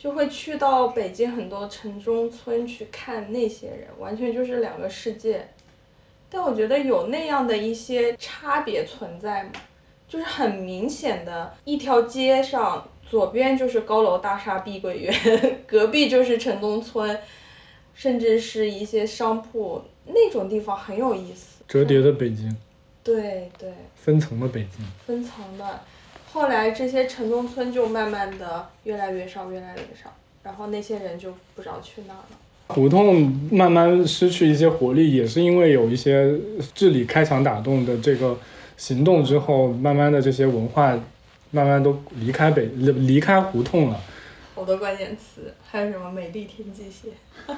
[0.06, 5.50] 就会去到北京很多城中村去看那些人，完全就是两个世界。
[6.30, 9.54] 但我觉得有那样的一些差别存在嘛，
[10.08, 15.12] 就是很明显的一条街上，左边就是高楼大厦碧桂园，
[15.66, 17.20] 隔壁就是城中村，
[17.96, 21.64] 甚至是一些商铺，那种地方很有意思。
[21.68, 22.56] 折叠的北京，
[23.04, 23.74] 对对。
[23.96, 24.86] 分层的北京。
[25.04, 25.82] 分层的，
[26.36, 32.36] 后来这些城中村就慢慢的越来越少，越来越少，然后那些人就不知道去哪儿了。
[32.68, 36.38] 胡同慢慢失去一些活力，也是因为有一些
[36.74, 38.38] 治理开墙打洞的这个
[38.76, 41.00] 行动之后，慢慢的这些文化
[41.52, 44.02] 慢慢都离开北离离开胡同了。
[44.54, 47.14] 好多关键词，还有什么美丽天际线。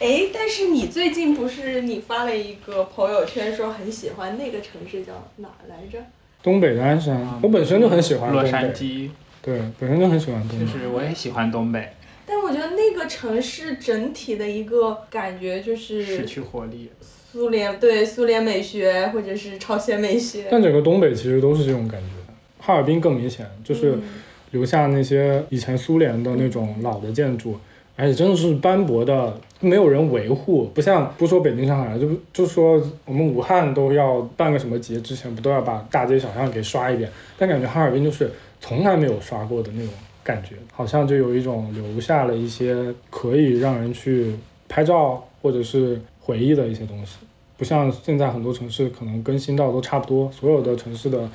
[0.00, 5.98] 哎，但是你最近不是你发了一个朋友圈说很喜欢那个城市叫哪儿来着？
[6.42, 10.72] 东北的鞍山，我本身就很喜欢洛，杉矶，对，本身就很喜欢东就北。
[10.72, 11.92] 是我也喜欢东北，
[12.26, 16.90] 但我觉得那个城市整体的一个感觉就是失去活力。
[17.32, 20.48] 苏联对苏联美学或者是朝鲜美学。
[20.50, 24.02] 但整个东北其实都是这种感觉，哈尔滨更明显，就是嗯
[24.50, 27.58] 留下那些以前苏联的那种老的建筑，
[27.96, 30.70] 而且真的是斑驳的，没有人维护。
[30.74, 37.10] 不像不说北京、上海，就就说我们武汉都要办个什么节之前，不都要把大街小巷给刷一遍？
[37.38, 39.90] 但感觉哈尔滨就是从来没有刷过的那种
[40.22, 44.34] 感觉，好像就有一种留下了一些可以让人去
[44.68, 47.16] 拍照或者是回忆的一些东西。
[47.56, 51.28] 不像现在很多城市可能更新到都差不多，所有的城市的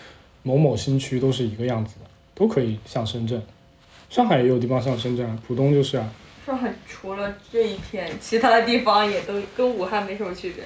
[0.43, 3.41] 某某新区都是一个样子的，都可以像深圳。
[4.09, 6.09] 上海也有地方像深圳，浦东就是啊。
[6.47, 10.63] 上海除了这一片，其他的地方也都跟武汉没什么区别。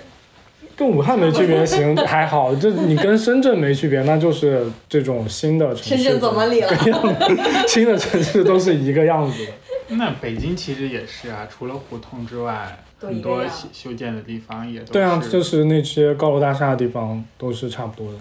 [0.76, 2.54] 跟武汉没区别，行 还好。
[2.54, 5.90] 这你跟深圳没区别，那就是这种新的城市。
[5.98, 6.70] 深圳怎么理了？
[7.68, 9.52] 新的城市都是一个样子的。
[9.96, 14.92] 那北京其实也是啊，除了胡同之外，很多修修建的地方也都是。
[14.94, 18.20] 对啊，就是那些高楼大厦的地方都是差不多的。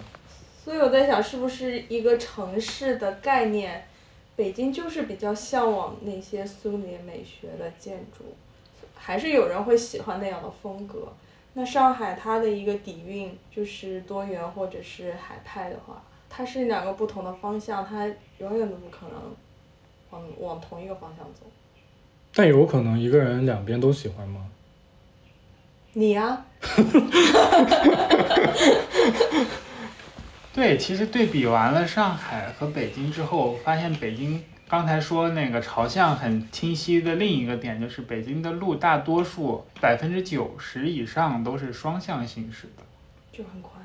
[0.65, 3.85] 所以我在想，是不是一个城市的概念，
[4.41, 8.23] 北京就是比较向往那些苏联美学的建筑，
[8.95, 11.13] 还是有人会喜欢那样的风格。
[11.53, 18.07] 那上海它的一个底蕴就是多元或者是海派的话，它是两个不同的方向，它
[18.39, 19.35] 永远都不可能
[20.09, 21.45] 往往同一个方向走。
[22.33, 24.47] 但有可能一个人两边都喜欢吗？
[25.93, 26.45] 你呀、
[30.53, 42.83] 对，其实对比完了上海和北京之后，发现北京刚才说那个朝向很清晰的另一个点，就是北京的路大多数百分之九十以上都是双向行驶的。
[43.31, 43.75] 就很宽。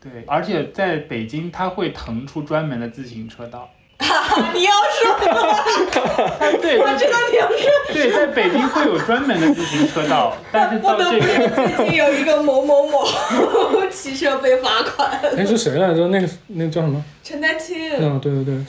[0.00, 3.70] 对，而且在北京它会腾出专门的自行车道，
[4.54, 5.14] 你要说，
[6.60, 13.04] 对，我知道你要说，对，在北京会有专门的自行车道， 但是不得不到这边，说，最近有一个某某某
[13.90, 16.08] 骑车被罚款，那，是谁来着？
[16.08, 17.02] 那个那个叫什么？
[17.22, 18.64] 陈丹青，嗯，对对对，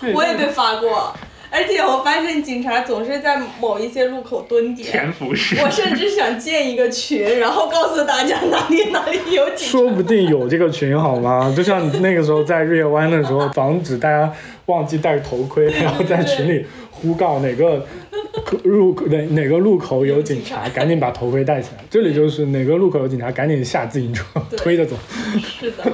[0.00, 1.14] 对我也被罚过，
[1.50, 5.12] 而且我发现警察总是在某一些路口蹲点潜。
[5.12, 5.56] 伏式。
[5.62, 9.72] 我甚至想建一个群，然后告诉大家哪里哪里有警察。
[9.72, 11.52] 说不定有这个群好吗？
[11.56, 14.32] 就像你那个时候在日月湾的时候，防止大家
[14.66, 17.86] 忘记戴头盔，然后在群里呼告哪个
[18.62, 21.84] 入哪哪个路口有警察，赶紧把头盔戴起来。
[21.88, 24.24] 这里就是哪个路口有警察，赶紧下自行车
[24.56, 24.96] 推着走。
[25.40, 25.84] 是的，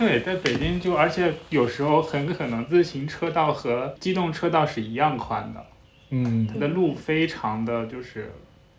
[0.00, 5.62] 对，在北京就而且有时候很可能自行车道和机动车道是一样宽的，
[6.08, 8.32] 嗯，它的路非常的就是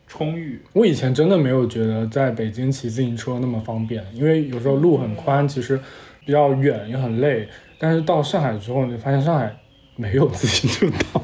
[0.08, 0.60] 充裕。
[0.74, 5.80] 我以前真的没有觉得在北京骑自行车那么方便，因为有时候路很宽，其实
[6.26, 7.48] 比较远也很累。
[7.78, 9.56] 但是到上海之后，你发现上海
[9.96, 11.22] 没有自行车道，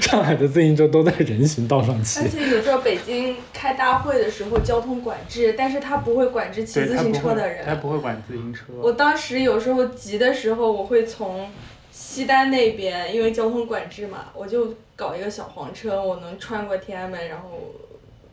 [0.00, 2.28] 上海的自行车都在人行道上骑而。
[2.28, 7.64] 且有时候北京开大会的时候交通管制，但是他不会管制骑，自行车的，人。
[7.64, 8.64] 他不会管自行车。
[8.80, 11.48] 我当时有时候急的时候，我会从
[11.90, 17.58] 西单那边，因为交通管制嘛，我就搞一个小黄车，我能穿过天安门，然后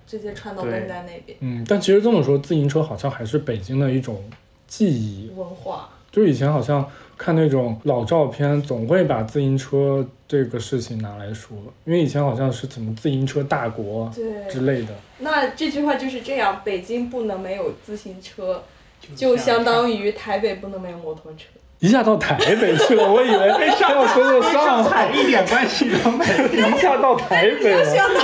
[0.08, 1.38] 直接穿到东单那边。
[1.42, 4.24] 嗯，但其实这么说，自行车好像还是北京的一种
[4.68, 5.32] 记忆。
[5.36, 6.90] 文化，就以前好像
[7.20, 14.10] 看那种老照片，总会把自行车这个事情拿来说，因为以前好像是怎么自行车大国。
[14.50, 14.96] 之类的。
[15.18, 18.64] 那这句话就是这样：北京不能没有自行车，
[19.02, 21.48] 就就相当于台北不能没有摩托车。
[21.80, 23.48] 一下到台北去了，我以为
[23.80, 26.68] 他要说的上海，一点关系都没有。
[26.68, 27.86] 一下到台北了。
[27.86, 28.20] 想到，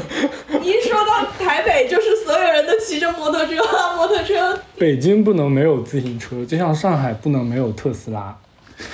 [0.62, 3.56] 一说到台北，就是所有人都骑着摩托车，
[3.96, 8.34] 摩托车北京不能没有自行车，就像上海不能没有特斯拉。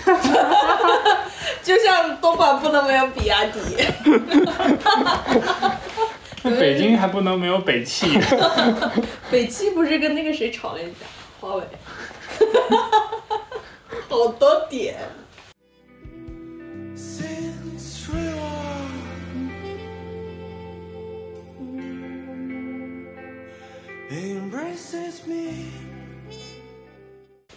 [1.63, 3.61] 就像东莞不能没有比亚迪。
[6.43, 8.19] 那北京还不能没有北汽。
[9.31, 11.07] 北汽不是跟那个谁吵了一架，
[11.41, 11.63] 华为。
[14.09, 14.97] 好多点.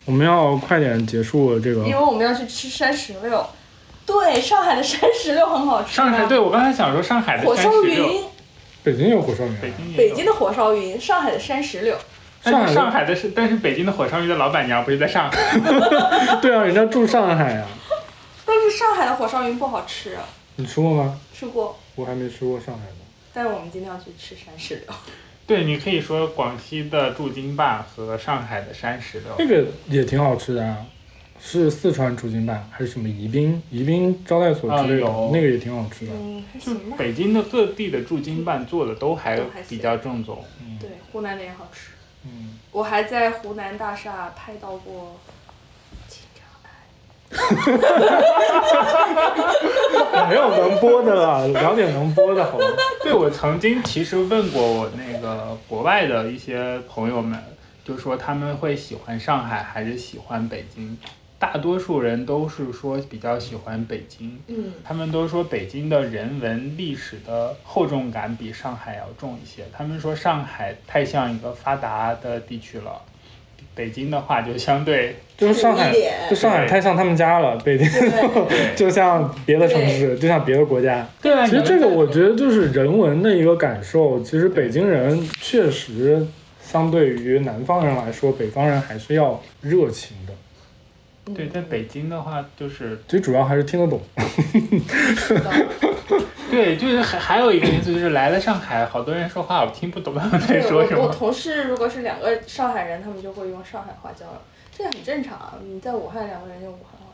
[0.05, 3.45] 我们要快点结束这个因为我们要去吃山石榴。
[4.05, 6.03] 对，上海的山石榴很好吃、啊。
[6.03, 8.23] 上海，对我刚才想说上海的火烧山石榴，云，
[8.83, 11.95] 北京有火烧云啊，北京也有北京的火烧云，上海的山石榴。
[12.43, 15.37] 但是上海的是，但是北京的火烧鱼的老板娘不是在上海。
[16.41, 17.67] 对啊，人家住上海啊。
[18.45, 20.23] 但是上海的火烧云不好吃，啊
[20.55, 21.19] 你吃过吗？
[21.33, 21.77] 吃过。
[21.95, 22.95] 我还没吃过上海的。
[23.33, 24.95] 但是我们今天要去吃山石榴。
[25.47, 29.35] 对，你可以说广西的驻京办和上海的山石榴。
[29.37, 30.77] 那个也挺好吃的啊，
[31.41, 36.11] 是四川驻京办还是什么宜宾宜宾招待所之类的，啊那个也挺好吃的。
[36.13, 36.95] 嗯，还就行吧。
[36.97, 40.43] 北京的各地的驻京办做的都还比较正宗。
[40.79, 41.91] 对，湖南的也好吃。
[42.23, 45.19] 嗯，我还在湖南大厦拍到过
[46.07, 46.69] 经常爱。
[50.29, 52.65] 没有能播的了，聊点能播的好吗？
[53.01, 57.41] 对，我曾经其实问过我那个国外的一些朋友们，
[57.83, 60.97] 就说他们会喜欢上海还是喜欢北京。
[61.41, 69.63] 大多数人都是说比较喜欢北京，嗯，他们都说北京的人文历史的厚重感比上海要重一些。
[69.73, 73.01] 他们说上海太像一个发达的地区了，
[73.73, 75.91] 北京的话就相对就是上海
[76.29, 77.89] 就上海太像他们家了，北京
[78.77, 81.07] 就像别的城市，就像别的国家。
[81.23, 84.21] 对啊其实这个我觉得就是人文的一个感受。
[84.21, 86.27] 其实北京人确实
[86.61, 90.33] 相对于南方人来说，北方人还是要热情的。
[91.35, 94.01] 对，在北京的话就是最主要还是听得懂。
[96.49, 101.03] 对，就是还还有一个因素就是来了上海，好多人说话我听不懂他们在说什么。
[101.03, 104.33] 我同事如果是两个上海人，他们就会用上海话交流，
[104.77, 105.53] 这很正常啊。
[105.65, 107.13] 你在武汉，两个人用武汉话。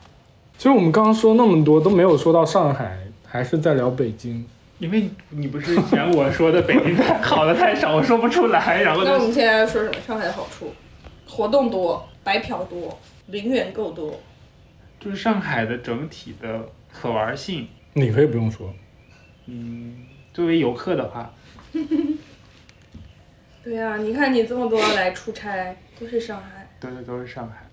[0.57, 4.45] 其实我们刚刚说那么多都没有说到上海，还是在聊北京。
[4.79, 9.95] 因为你不是嫌我说的北京太好的太少，我说不出来，然后那我们现在要说什么？
[10.07, 10.73] 上海的好处，
[11.27, 12.97] 活动多，白嫖多，
[13.27, 14.19] 零元够多。
[14.99, 18.73] 就是上海的整体的可玩性，你可以不用说，
[19.45, 21.33] 嗯，作为游客的话，
[23.63, 27.67] 对呀、你看你这么多来出差，都是上海，对对都是上海。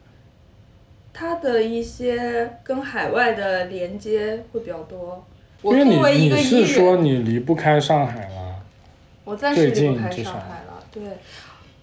[1.12, 5.24] 它的一些跟海外的连接会比较多。
[5.62, 8.62] 我因为作为你一个艺你是说，你离不开上海了。
[9.24, 10.84] 我暂时离不开上海了。
[10.92, 11.02] 对，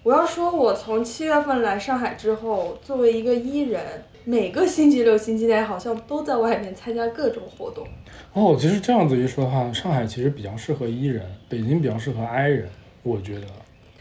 [0.04, 3.80] 我要说，我从七月份来上海之后，作为一个 E 人，
[4.26, 7.88] 每个星期六、星期天好像都在外面参加各种活动。
[8.34, 12.68] 哦，其实这样子一说的话，上海其实比较适合 E 人，北京比较适合 I 人，
[13.04, 13.42] 我觉得。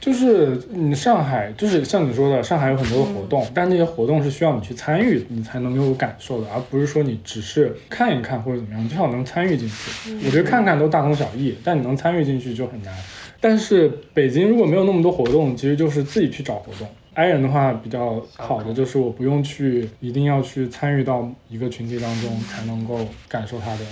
[0.01, 10.17] 就是你上海，就是像你说的，上海有很多活动，但那些活动是需要你去参与，你才能有感受的，而不是说你只是看一看或者怎么样，你最好能参与进去。
[10.25, 12.97] 我觉得看看都大同小异，但你能参与进去就很难。
[13.41, 16.87] 但是北京如果没有那么多活动，其实就是自己去找活动。
[17.15, 23.85] I 人的话比较好的就是我不用去，一定要去参与到一个群体当中才能够感受它的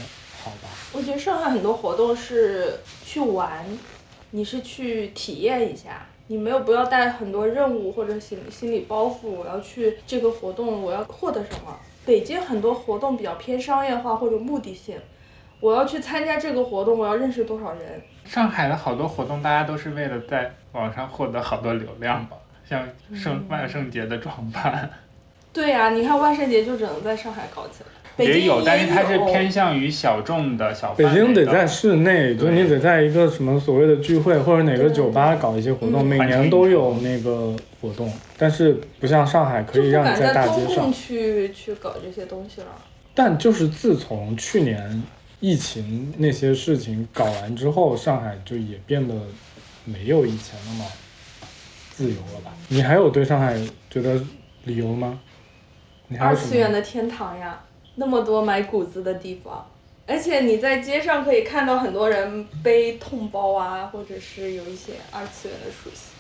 [0.43, 0.69] 好吧。
[0.93, 3.65] 我觉得上海很多活动是去玩，
[4.31, 11.77] 你是去体验一下，你没有不要带很多任务或者心心理包袱，我要去这个活动我要获得什么。
[12.07, 14.97] 北京很多活动比较偏商业化或者目的性，
[15.61, 17.81] 我要去参加这个活动，我要认识多少人。
[18.25, 22.37] 上海的好多活动，大家都是为了在网上获得好多流量吧，
[22.69, 24.89] 像圣万圣节的装扮。
[25.53, 31.09] 对呀、你看万圣节就只能在上海搞起来，北京也有，但是它是偏向于小众的小北。
[31.11, 40.93] 京得在室内，就对你得在一个什么所谓的聚会或者哪个酒吧搞一些活动，嗯每年都有那个活动，但是不像上海可以让你敢在大街上。
[40.93, 42.69] 去去搞这些东西了。
[43.15, 45.03] 但就是自从去年
[45.41, 49.15] 疫情那些事情搞完之后，上海就也变得
[49.85, 50.85] 没有以前那么
[51.93, 52.53] 自由了吧？
[52.69, 53.57] 你还有对上海
[53.89, 54.21] 觉得
[54.65, 55.21] 理由吗？
[56.09, 57.63] 你还有二次元的天堂呀，
[57.95, 59.65] 那么多买谷子的地方，
[60.07, 66.11] 而且你在街上可以看到很多人背痛包啊，或者是有一些二次元的属性。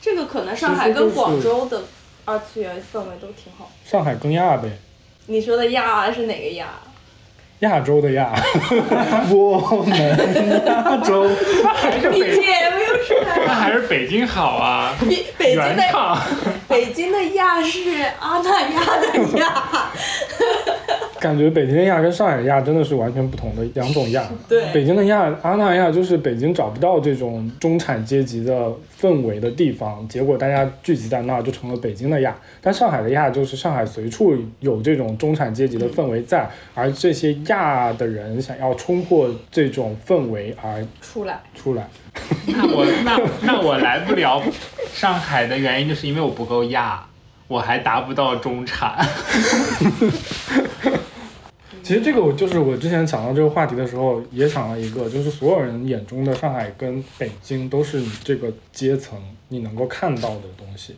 [0.00, 1.82] 这个可能上海跟广州的
[2.24, 3.70] 二次元氛围都挺好。
[3.84, 4.70] 上海更亚呗？
[5.26, 6.80] 你说的亚是哪个亚？
[7.60, 8.32] 亚洲的亚，
[9.30, 11.28] 我们亚洲。
[11.74, 13.54] 还是你北，京没有出来那啊！
[13.54, 16.18] 还是北京好啊，北北京的原唱。
[16.68, 17.80] 北京的亚是
[18.18, 19.90] 阿那亚的亚。
[21.20, 24.24] 感觉北京的亚跟上海的亚真的是完全不同的两种亚。
[24.48, 32.34] 对北京的亚阿那亚就是北京找不到这种中产阶级的氛围的地方，结果大家聚集在那儿就成了北京的亚。
[32.62, 41.86] 但上海的亚就是上海随处有这种中产阶级的氛围在，而这些亚的人想要冲破这种氛围而出来，出来。
[42.46, 44.42] 那我 那那我来不了
[44.92, 47.04] 上海的原因，就是因为我不够亚，
[47.46, 49.06] 我还达不到中产。
[51.90, 60.94] 其实这个我就是我之前想到这个话题的时候，也想了一个，就是所有人眼中的上海跟北京都是你这个阶层你能够看到的东西，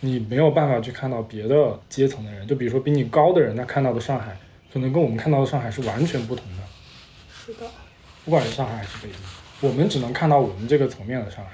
[0.00, 4.36] 你没有办法去看到别的阶层的人，就比如说比你高的人，他看到的上海，
[4.70, 6.62] 可能跟我们看到的上海是完全不同的，
[7.32, 7.66] 是的。
[8.26, 11.52] 不管是上海还是北京，我们只能看到我们这个层面的上海，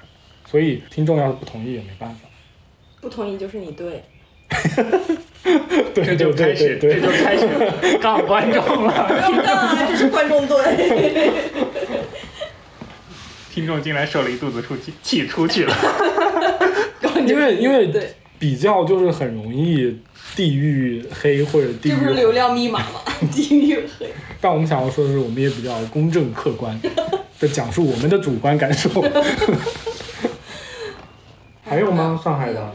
[0.50, 2.28] 所以听众要是不同意也没办法。
[3.00, 4.02] 不同意就是你对。
[5.94, 9.20] 对这就开始，对对对这就开始杠观众不了。
[9.22, 11.32] 要杠啊，这是观众队。
[13.52, 15.74] 听众进来受了一肚子出气，气出去了。
[17.26, 20.00] 因为因为对，比较就是很容易
[20.36, 23.00] 地域黑或者地域这不是流量密码吗？
[23.32, 24.12] 地域黑。
[24.40, 26.78] 但我们想要说的是，我们也比较公正客观
[27.40, 28.88] 的讲述我们的主观感受。
[31.62, 32.20] 还有吗？
[32.22, 32.72] 上海的？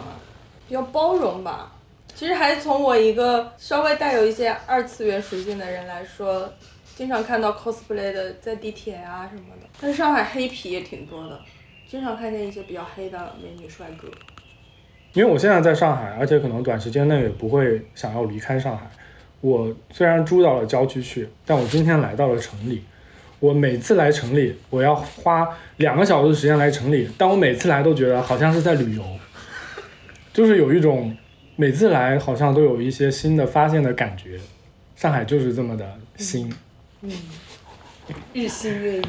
[0.67, 1.71] 比较包容吧。
[2.15, 6.49] 其实还从我一个稍微带有一些二次元属性的人来说，
[6.95, 9.67] 经常看到 cosplay 的在地铁啊什么的。
[9.81, 11.37] 但是上海黑皮也挺多的，
[11.85, 14.07] 经常看见一些比较黑的美女帅哥。
[15.11, 18.89] 因为我现在在上海，而且可能短时间内也不会想要离开上海。
[19.41, 22.81] 我虽然住到了郊区去，但我今天来到了城里。
[23.41, 25.47] 我每次来城里，我要花
[25.77, 29.03] 两个小时的时间来城里，但我每次来都觉得好像是在旅游，
[30.33, 31.15] 就是有一种
[31.55, 34.39] 每次来好像都有一些新的发现的感觉。
[34.95, 35.85] 上海就是这么的
[36.17, 36.51] 新，
[37.01, 37.11] 嗯，
[38.33, 39.03] 日新月异。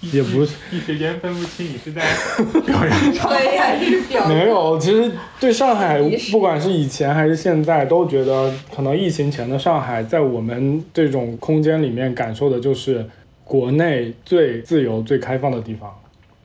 [0.00, 2.00] 也不是一时间分不清你是在
[2.64, 5.10] 表扬还是表没有，其实
[5.40, 6.00] 对上海
[6.30, 13.04] 不管是以前还是现在，都觉得可能疫情前的上海，在我们这种空间里面感受的就是
[13.42, 15.92] 国内最自由、最开放的地方，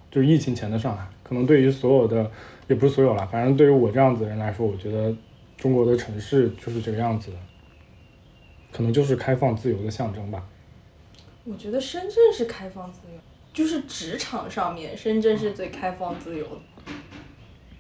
[0.10, 1.06] 就是疫情前的上海。
[1.22, 2.32] 可能对于所有的，
[2.68, 5.16] 也不是所有啦，反正对于我这样子的人来说，我觉得
[5.58, 7.38] 中国的城市就是这个样子的，
[8.72, 10.44] 可能就是开放自由的象征吧。
[11.44, 13.20] 我觉得深圳是开放自由，
[13.54, 16.62] 就是职场上面，深圳是最开放自由的。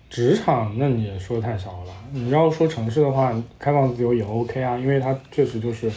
[0.10, 1.94] 职场，那你也说的太少了吧？
[2.12, 5.92] 你要说城市的话，开放自由也 OK 啊，因为它确实就是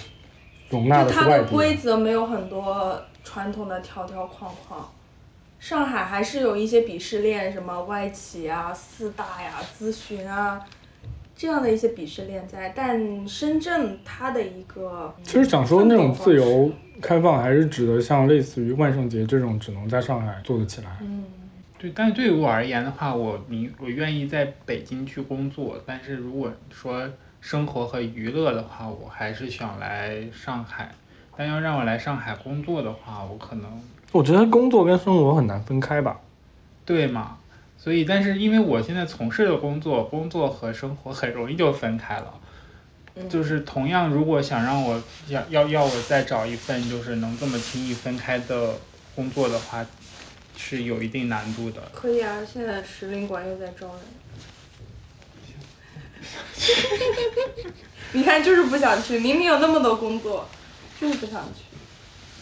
[0.71, 1.45] 容纳的它的。
[1.49, 4.89] 规则没有很多传统的条条框框，
[5.69, 10.65] 上海还是有一些鄙视链，什么外企啊、四大呀、咨询啊，
[11.35, 12.69] 这样的一些鄙视链在。
[12.69, 16.71] 但深圳它的一个，其实想说那种自由
[17.03, 20.99] 开放，还是指的像类似于万圣节这种，只能在上海做得起来。
[21.01, 21.25] 嗯，
[21.77, 27.11] 对，但是对于我而言的话，我你我愿意在北京去工作，但是如果说
[27.41, 30.93] 生活和娱乐的话，我还是想来上海。
[31.37, 33.83] 但要让我来上海工作的话，我可能
[34.13, 36.21] 我觉得工作跟生活很难分开吧。
[36.85, 37.39] 对嘛？
[37.79, 42.35] 所以，但是因为我现在从事的工作，工作和生活很容易就分开了。
[43.15, 48.79] 嗯就是同样，如果想让我要要要我再找一份就是能这么轻易分开的
[49.15, 49.85] 工作的话，
[50.55, 51.81] 是有一定难度的。
[51.93, 54.03] 可以啊，现在石林馆又在招人。
[58.13, 60.47] 你看，就是不想去，明明有那么多工作，
[61.01, 61.66] 就是不想去。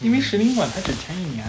[0.05, 1.43] 因为使领馆它只签一年，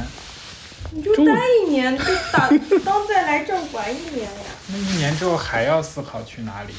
[0.92, 2.48] 你就就待一年，就打
[2.86, 4.32] 当再来这儿管一年呀。
[4.68, 6.74] 那一年之后还要思考去哪里。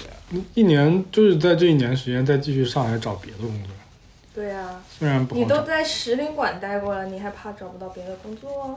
[0.55, 3.73] 一年就是在这一年时间再继续上海找别的工作，
[4.35, 5.61] 对呀、虽然不你都。
[5.63, 8.63] 在使领馆待过了，你还怕找不到别的工作？
[8.65, 8.71] 啊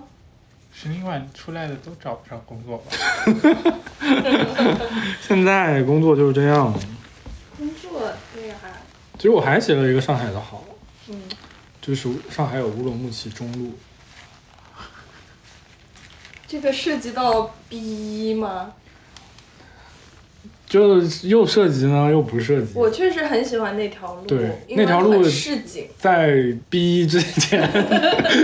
[0.72, 2.92] 石林馆出来的都找不着工作吧？
[5.20, 6.72] 现在工作就是这样。
[7.58, 8.56] 工作，对呀、
[9.16, 10.64] 其实我还写了一个上海的好，
[11.08, 11.20] 嗯，
[11.90, 13.72] 就是上海有乌鲁木齐中路，
[16.48, 18.74] 这个涉及到 B 一吗？
[20.68, 22.74] 就又涉及呢又不涉及。
[22.76, 25.88] 我确实很喜欢那条路，对那条路市井。
[25.98, 27.68] 在 B 一之前，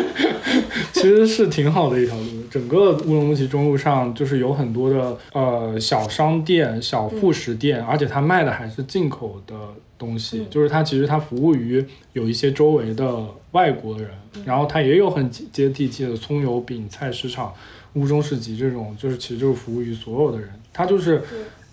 [0.91, 2.34] 其实是挺好的一条路。
[2.55, 9.53] 整个乌鲁木齐中路上就是有很多的呃小商店、小副食店，而且它卖的还是进口的
[9.97, 10.45] 东西，嗯。
[10.49, 14.09] 就是它其实它服务于有一些周围的外国人，
[14.45, 17.53] 然后它也有很接地气的葱油饼、菜市场、
[17.95, 21.21] 乌中市集这种，就是其实就是服务于所有的人，它就是。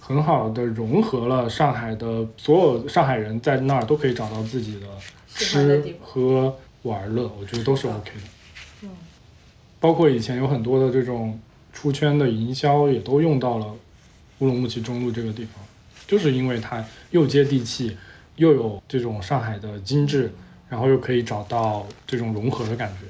[0.04, 4.86] 很好的融合了上海的所有上海人在那儿都可以找到自己的
[5.28, 6.52] 吃喝
[6.82, 8.22] 玩乐，我觉得都是 OK 的。
[9.82, 11.38] 嗯，包括以前有很多的这种
[11.72, 13.66] 出圈的营销也都用到了
[14.38, 15.54] 乌鲁木齐中路这个地方，
[16.06, 17.96] 就是因为它又接地气，
[18.36, 20.32] 又有这种上海的精致，
[20.68, 23.06] 然后又可以找到这种融合的感觉。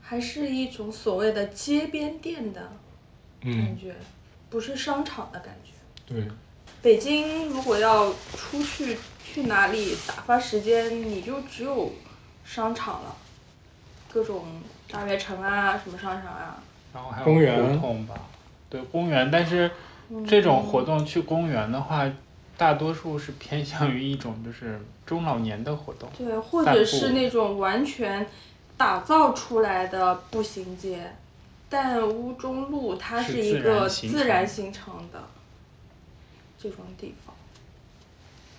[0.00, 2.70] 还是一种所谓的街边店的感
[3.42, 3.96] 嗯，觉，
[4.48, 5.72] 不是商场的感觉。
[6.06, 6.28] 对，
[6.80, 11.92] 北京如果要出去去哪里打发时间，你就只有
[12.44, 13.16] 商场了，
[14.08, 14.44] 各种
[14.90, 16.56] 大悦城啊，什么商场啊。
[16.94, 18.14] 然后还有公园胡同吧，
[18.70, 19.70] 对公园，但是
[20.26, 22.10] 这种活动去公园的话，
[22.56, 26.08] 大多数是偏向于一种就是中老年的活动。
[26.16, 28.26] 对，或者是那种完全
[28.78, 31.12] 打造出来的步行街，
[31.68, 35.22] 但乌中路它是一个自然形成的
[36.58, 37.35] 这种地方，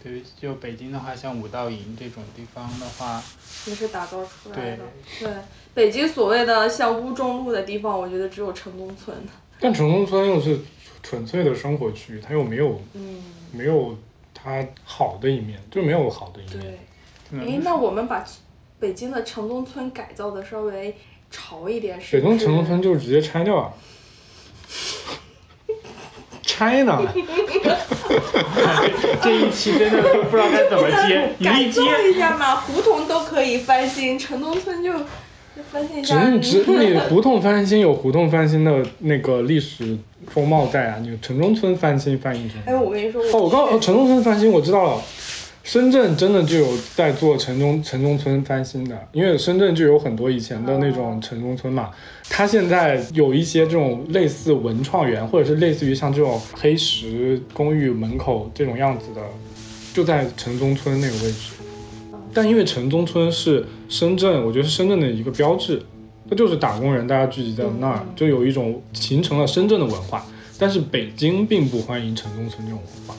[0.08, 3.22] 对于就北京的话，像五道营这种地方的话，
[3.68, 4.84] 也是打造出来的。
[5.20, 5.30] 对，
[5.74, 9.18] 北京所谓的像乌中路的地方，我觉得只有城中村。
[9.60, 10.62] 但城中村又是
[11.04, 13.98] 纯粹的生活区域，它又没有嗯，没有
[14.34, 16.60] 它好的一面，就没有好的一面。
[16.62, 16.80] 对。
[17.32, 18.26] 嗯诶，那我们把
[18.80, 20.96] 北京的城中村改造的稍微
[21.30, 22.22] 潮一点，是是？
[22.22, 23.74] 北京城中村就是直接拆掉啊。
[26.58, 27.00] 拆呢？
[29.22, 36.32] 这一期真的都不知道该怎么接，你改一接造一下嘛，胡同都可以翻新，城中村就就翻新一只下。
[36.32, 39.96] 是只你胡同翻新有胡同翻新的那个历史
[40.34, 42.60] 风貌在啊，你城中村翻新翻译成。
[42.66, 45.02] 哎，我跟你说，哦，我刚哦城中村翻新我知道了，
[45.68, 51.90] 深圳真的就有在做城中城中村翻新的，因为深圳就有很多以前的那种城中村嘛，
[52.30, 59.22] 它现在有一些这种类似文创园，或者是类似于像这种黑石公寓门口这种样子的，
[59.94, 61.52] 就在城中村那个位置。
[62.34, 65.84] 但因为城中村是深圳，我觉得是深圳的一个标志，
[66.30, 70.26] 它就是打工人大家聚集在那儿嗯，就有一种形成了深圳的文化。
[70.58, 73.14] 但是北京并不欢迎城中村这种文化。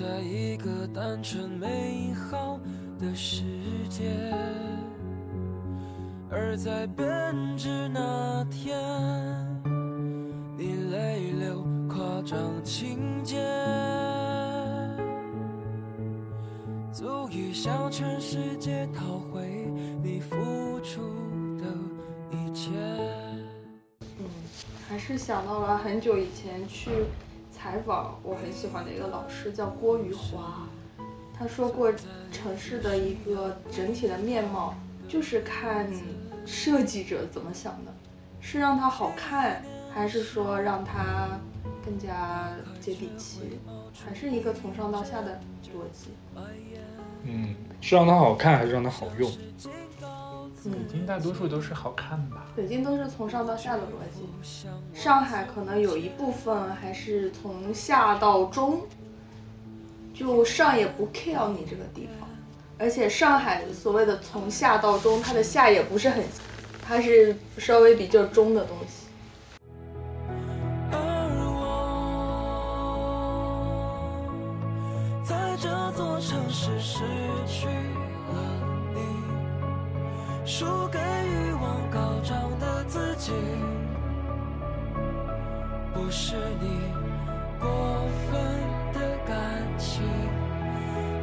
[0.00, 2.58] 在一个单纯美好
[2.98, 3.42] 的世
[3.90, 4.32] 界，
[6.30, 7.06] 而在编
[7.54, 8.78] 织那天，
[10.56, 13.36] 你泪流夸张情节。
[16.90, 19.68] 足以向全世界讨回
[20.02, 21.02] 你付出
[21.58, 21.66] 的
[22.30, 22.70] 一切。
[24.88, 26.90] 还是想到了很久以前去
[27.62, 30.66] 采访我很喜欢的一个老师，叫郭于华。
[31.38, 31.92] 他说过，
[32.32, 34.74] 城市的一个整体的面貌，
[35.06, 35.86] 就是看
[36.46, 37.92] 设计者怎么想的，
[38.40, 41.38] 是让它好看，还是说让它
[41.84, 42.48] 更加
[42.80, 43.60] 接地气，
[44.06, 45.38] 还是一个从上到下的
[45.74, 46.08] 逻辑。
[47.24, 49.30] 嗯，是让它好看还是让它好用？
[50.64, 52.46] 嗯北，京大多数都是好看吧？
[52.54, 54.28] 北京都是从上到下的逻辑，
[54.92, 58.82] 上海可能有一部分还是从下到中，
[60.12, 62.28] 就上也不 care 你这个地方，
[62.78, 66.22] 而且上海所谓的从下到中，它的下也不是很，
[66.86, 69.06] 它是稍微比较中的东西。
[70.92, 70.98] 而
[71.46, 71.64] 我
[75.24, 77.00] 在这座城市失
[77.46, 77.66] 去
[80.52, 83.30] 输给欲望高涨的自己，
[85.94, 86.66] 不是你
[87.60, 88.42] 过分
[88.92, 89.38] 的感
[89.78, 90.02] 情，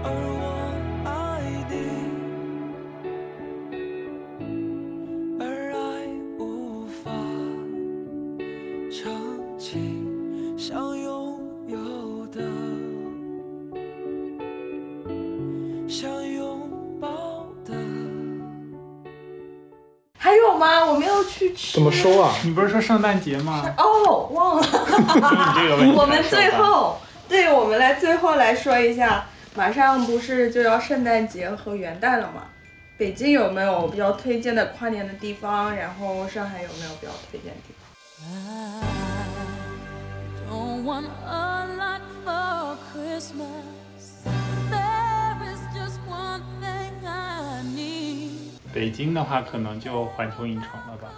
[0.01, 0.71] 而我
[21.49, 21.73] 去吃。
[21.73, 22.33] 怎么收啊？
[22.43, 23.63] 你不是说圣诞节吗？
[23.77, 24.67] 哦，忘了。
[25.95, 29.25] 我们最后，对，我们来最后来说一下，
[29.55, 32.43] 马上不是就要圣诞节和元旦了吗？
[32.97, 35.75] 北京有没有比较推荐的跨年的地方？
[35.75, 37.85] 然后上海有没有比较推荐的地方
[38.41, 38.83] ？I
[40.49, 44.25] don't want a lot for Christmas.
[44.71, 48.57] There is just one thing I need.
[48.73, 51.09] 北京的话，可能就环球影城了吧。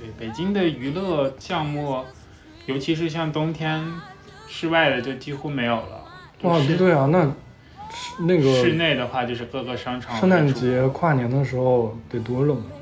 [0.00, 2.02] 对，北京的娱乐项目，
[2.64, 3.86] 尤其是像冬天，
[4.48, 6.04] 室外的就几乎没有了。
[6.42, 7.30] 哇，就是对啊，那
[8.20, 10.18] 那个室内的话，就是各个商场。
[10.18, 12.72] 圣诞节、跨年的时候得多冷啊！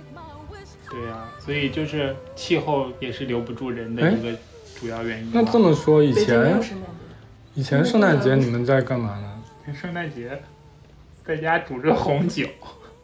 [0.89, 4.39] 对呀、所以就是气候也是留不住人的一个
[4.79, 5.31] 主要原因。
[5.35, 6.61] 那这么说，以前。
[7.55, 9.43] 以前圣诞节你们在干嘛呢？
[9.75, 10.41] 圣诞节
[11.25, 12.47] 在家煮着红酒，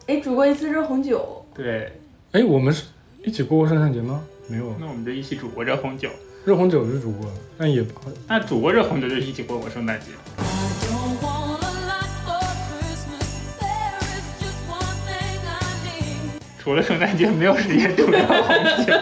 [0.07, 2.01] 哎，煮过一次热红酒，对，
[2.31, 2.85] 哎，我们是
[3.25, 4.23] 一起过过圣诞节吗？
[4.49, 6.11] 没有，那我们就一起煮过热红酒。
[6.45, 7.99] 热红酒是煮过，但也不
[8.29, 10.09] 那煮过热红酒就一起过过圣诞节。
[10.37, 13.25] Don't want a lot for Christmas.
[13.59, 15.57] There is just one thing I
[15.87, 16.43] need.
[16.63, 18.37] 除了圣诞节，没有时间煮热红
[18.85, 18.93] 酒。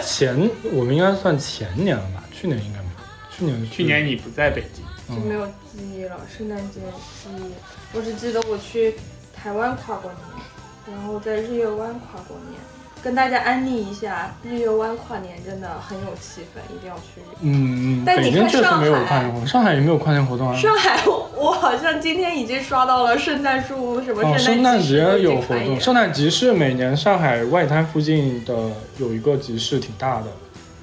[0.00, 2.22] 前我们应该算前年了吧？
[2.30, 2.94] 去年应该没有，
[3.36, 6.20] 去年去年你不在北京，嗯，就没有记忆了。
[6.38, 6.78] 圣诞节
[7.24, 7.50] 记忆，
[7.96, 8.94] 我只记得我去
[9.34, 12.60] 台湾跨过年，然后在日月湾跨过年。
[13.02, 17.20] 跟大家安利一下，日月湾跨年真的很有气氛，一定要去。
[17.40, 20.56] 嗯嗯，北但你看京确实没有跨年活动，上海也没有跨年活动啊。
[20.56, 30.26] 上海，我我好像今天已经刷到了圣诞树什么哦，圣圣诞节有活动，圣诞集市每年上海外滩附近的有一个集市挺大的，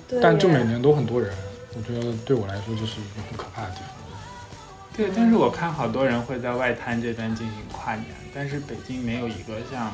[0.10, 1.32] 对但就每年都很多人，
[1.78, 3.88] 我觉得对我来说就是一个很可怕的地方。
[4.98, 9.94] 对，但是我看好多人会在外滩这边进行跨年，但是北京没有一个像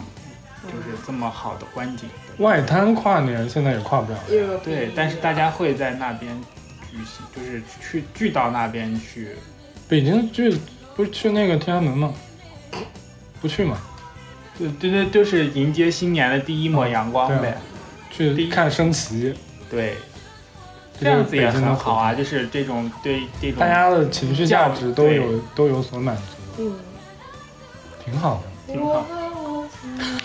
[0.65, 2.09] 就是这么好的观景。
[2.39, 4.19] 外滩跨年现在也跨不了，
[4.63, 6.37] 对，但是大家会在那边
[6.91, 9.29] 举行，就是去聚到那边去。
[9.87, 10.57] 北京聚
[10.95, 12.13] 不是去那个天安门吗？
[13.41, 13.77] 不去嘛，
[14.57, 17.57] 对对对，就是迎接新年的第一抹阳光呗。
[18.11, 19.33] 去看升旗，
[19.69, 19.95] 对，
[20.97, 26.23] 这这样子也很好啊，就是这种对这种，大家的情绪价值都有都有所满足，
[26.59, 26.75] 嗯，
[28.03, 28.73] 挺好的。
[28.73, 29.05] 挺好。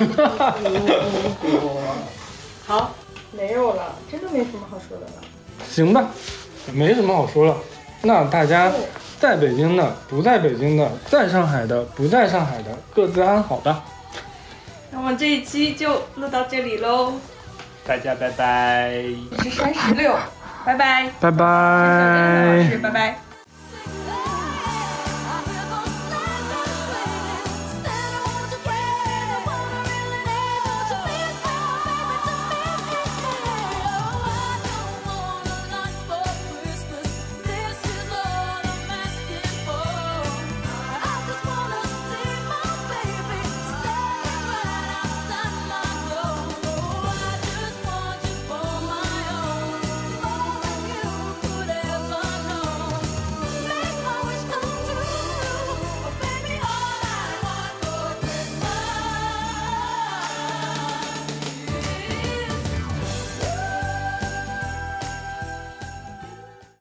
[2.67, 2.91] 好，
[3.33, 5.13] 没有了，真的没什么好说的了。
[5.69, 6.09] 行吧，
[6.73, 7.57] 没什么好说了。
[8.03, 8.73] 那大家
[9.19, 13.85] 在北京的、不在北京的、在上海的、不在上海的，各自安好吧。
[14.91, 17.13] 那我们这一期就录到这里喽，
[17.87, 19.05] 大家拜拜。
[19.31, 20.15] 我是山石榴，
[20.65, 22.79] 拜拜，拜小珍老拜师，。
[22.79, 23.30] 拜拜。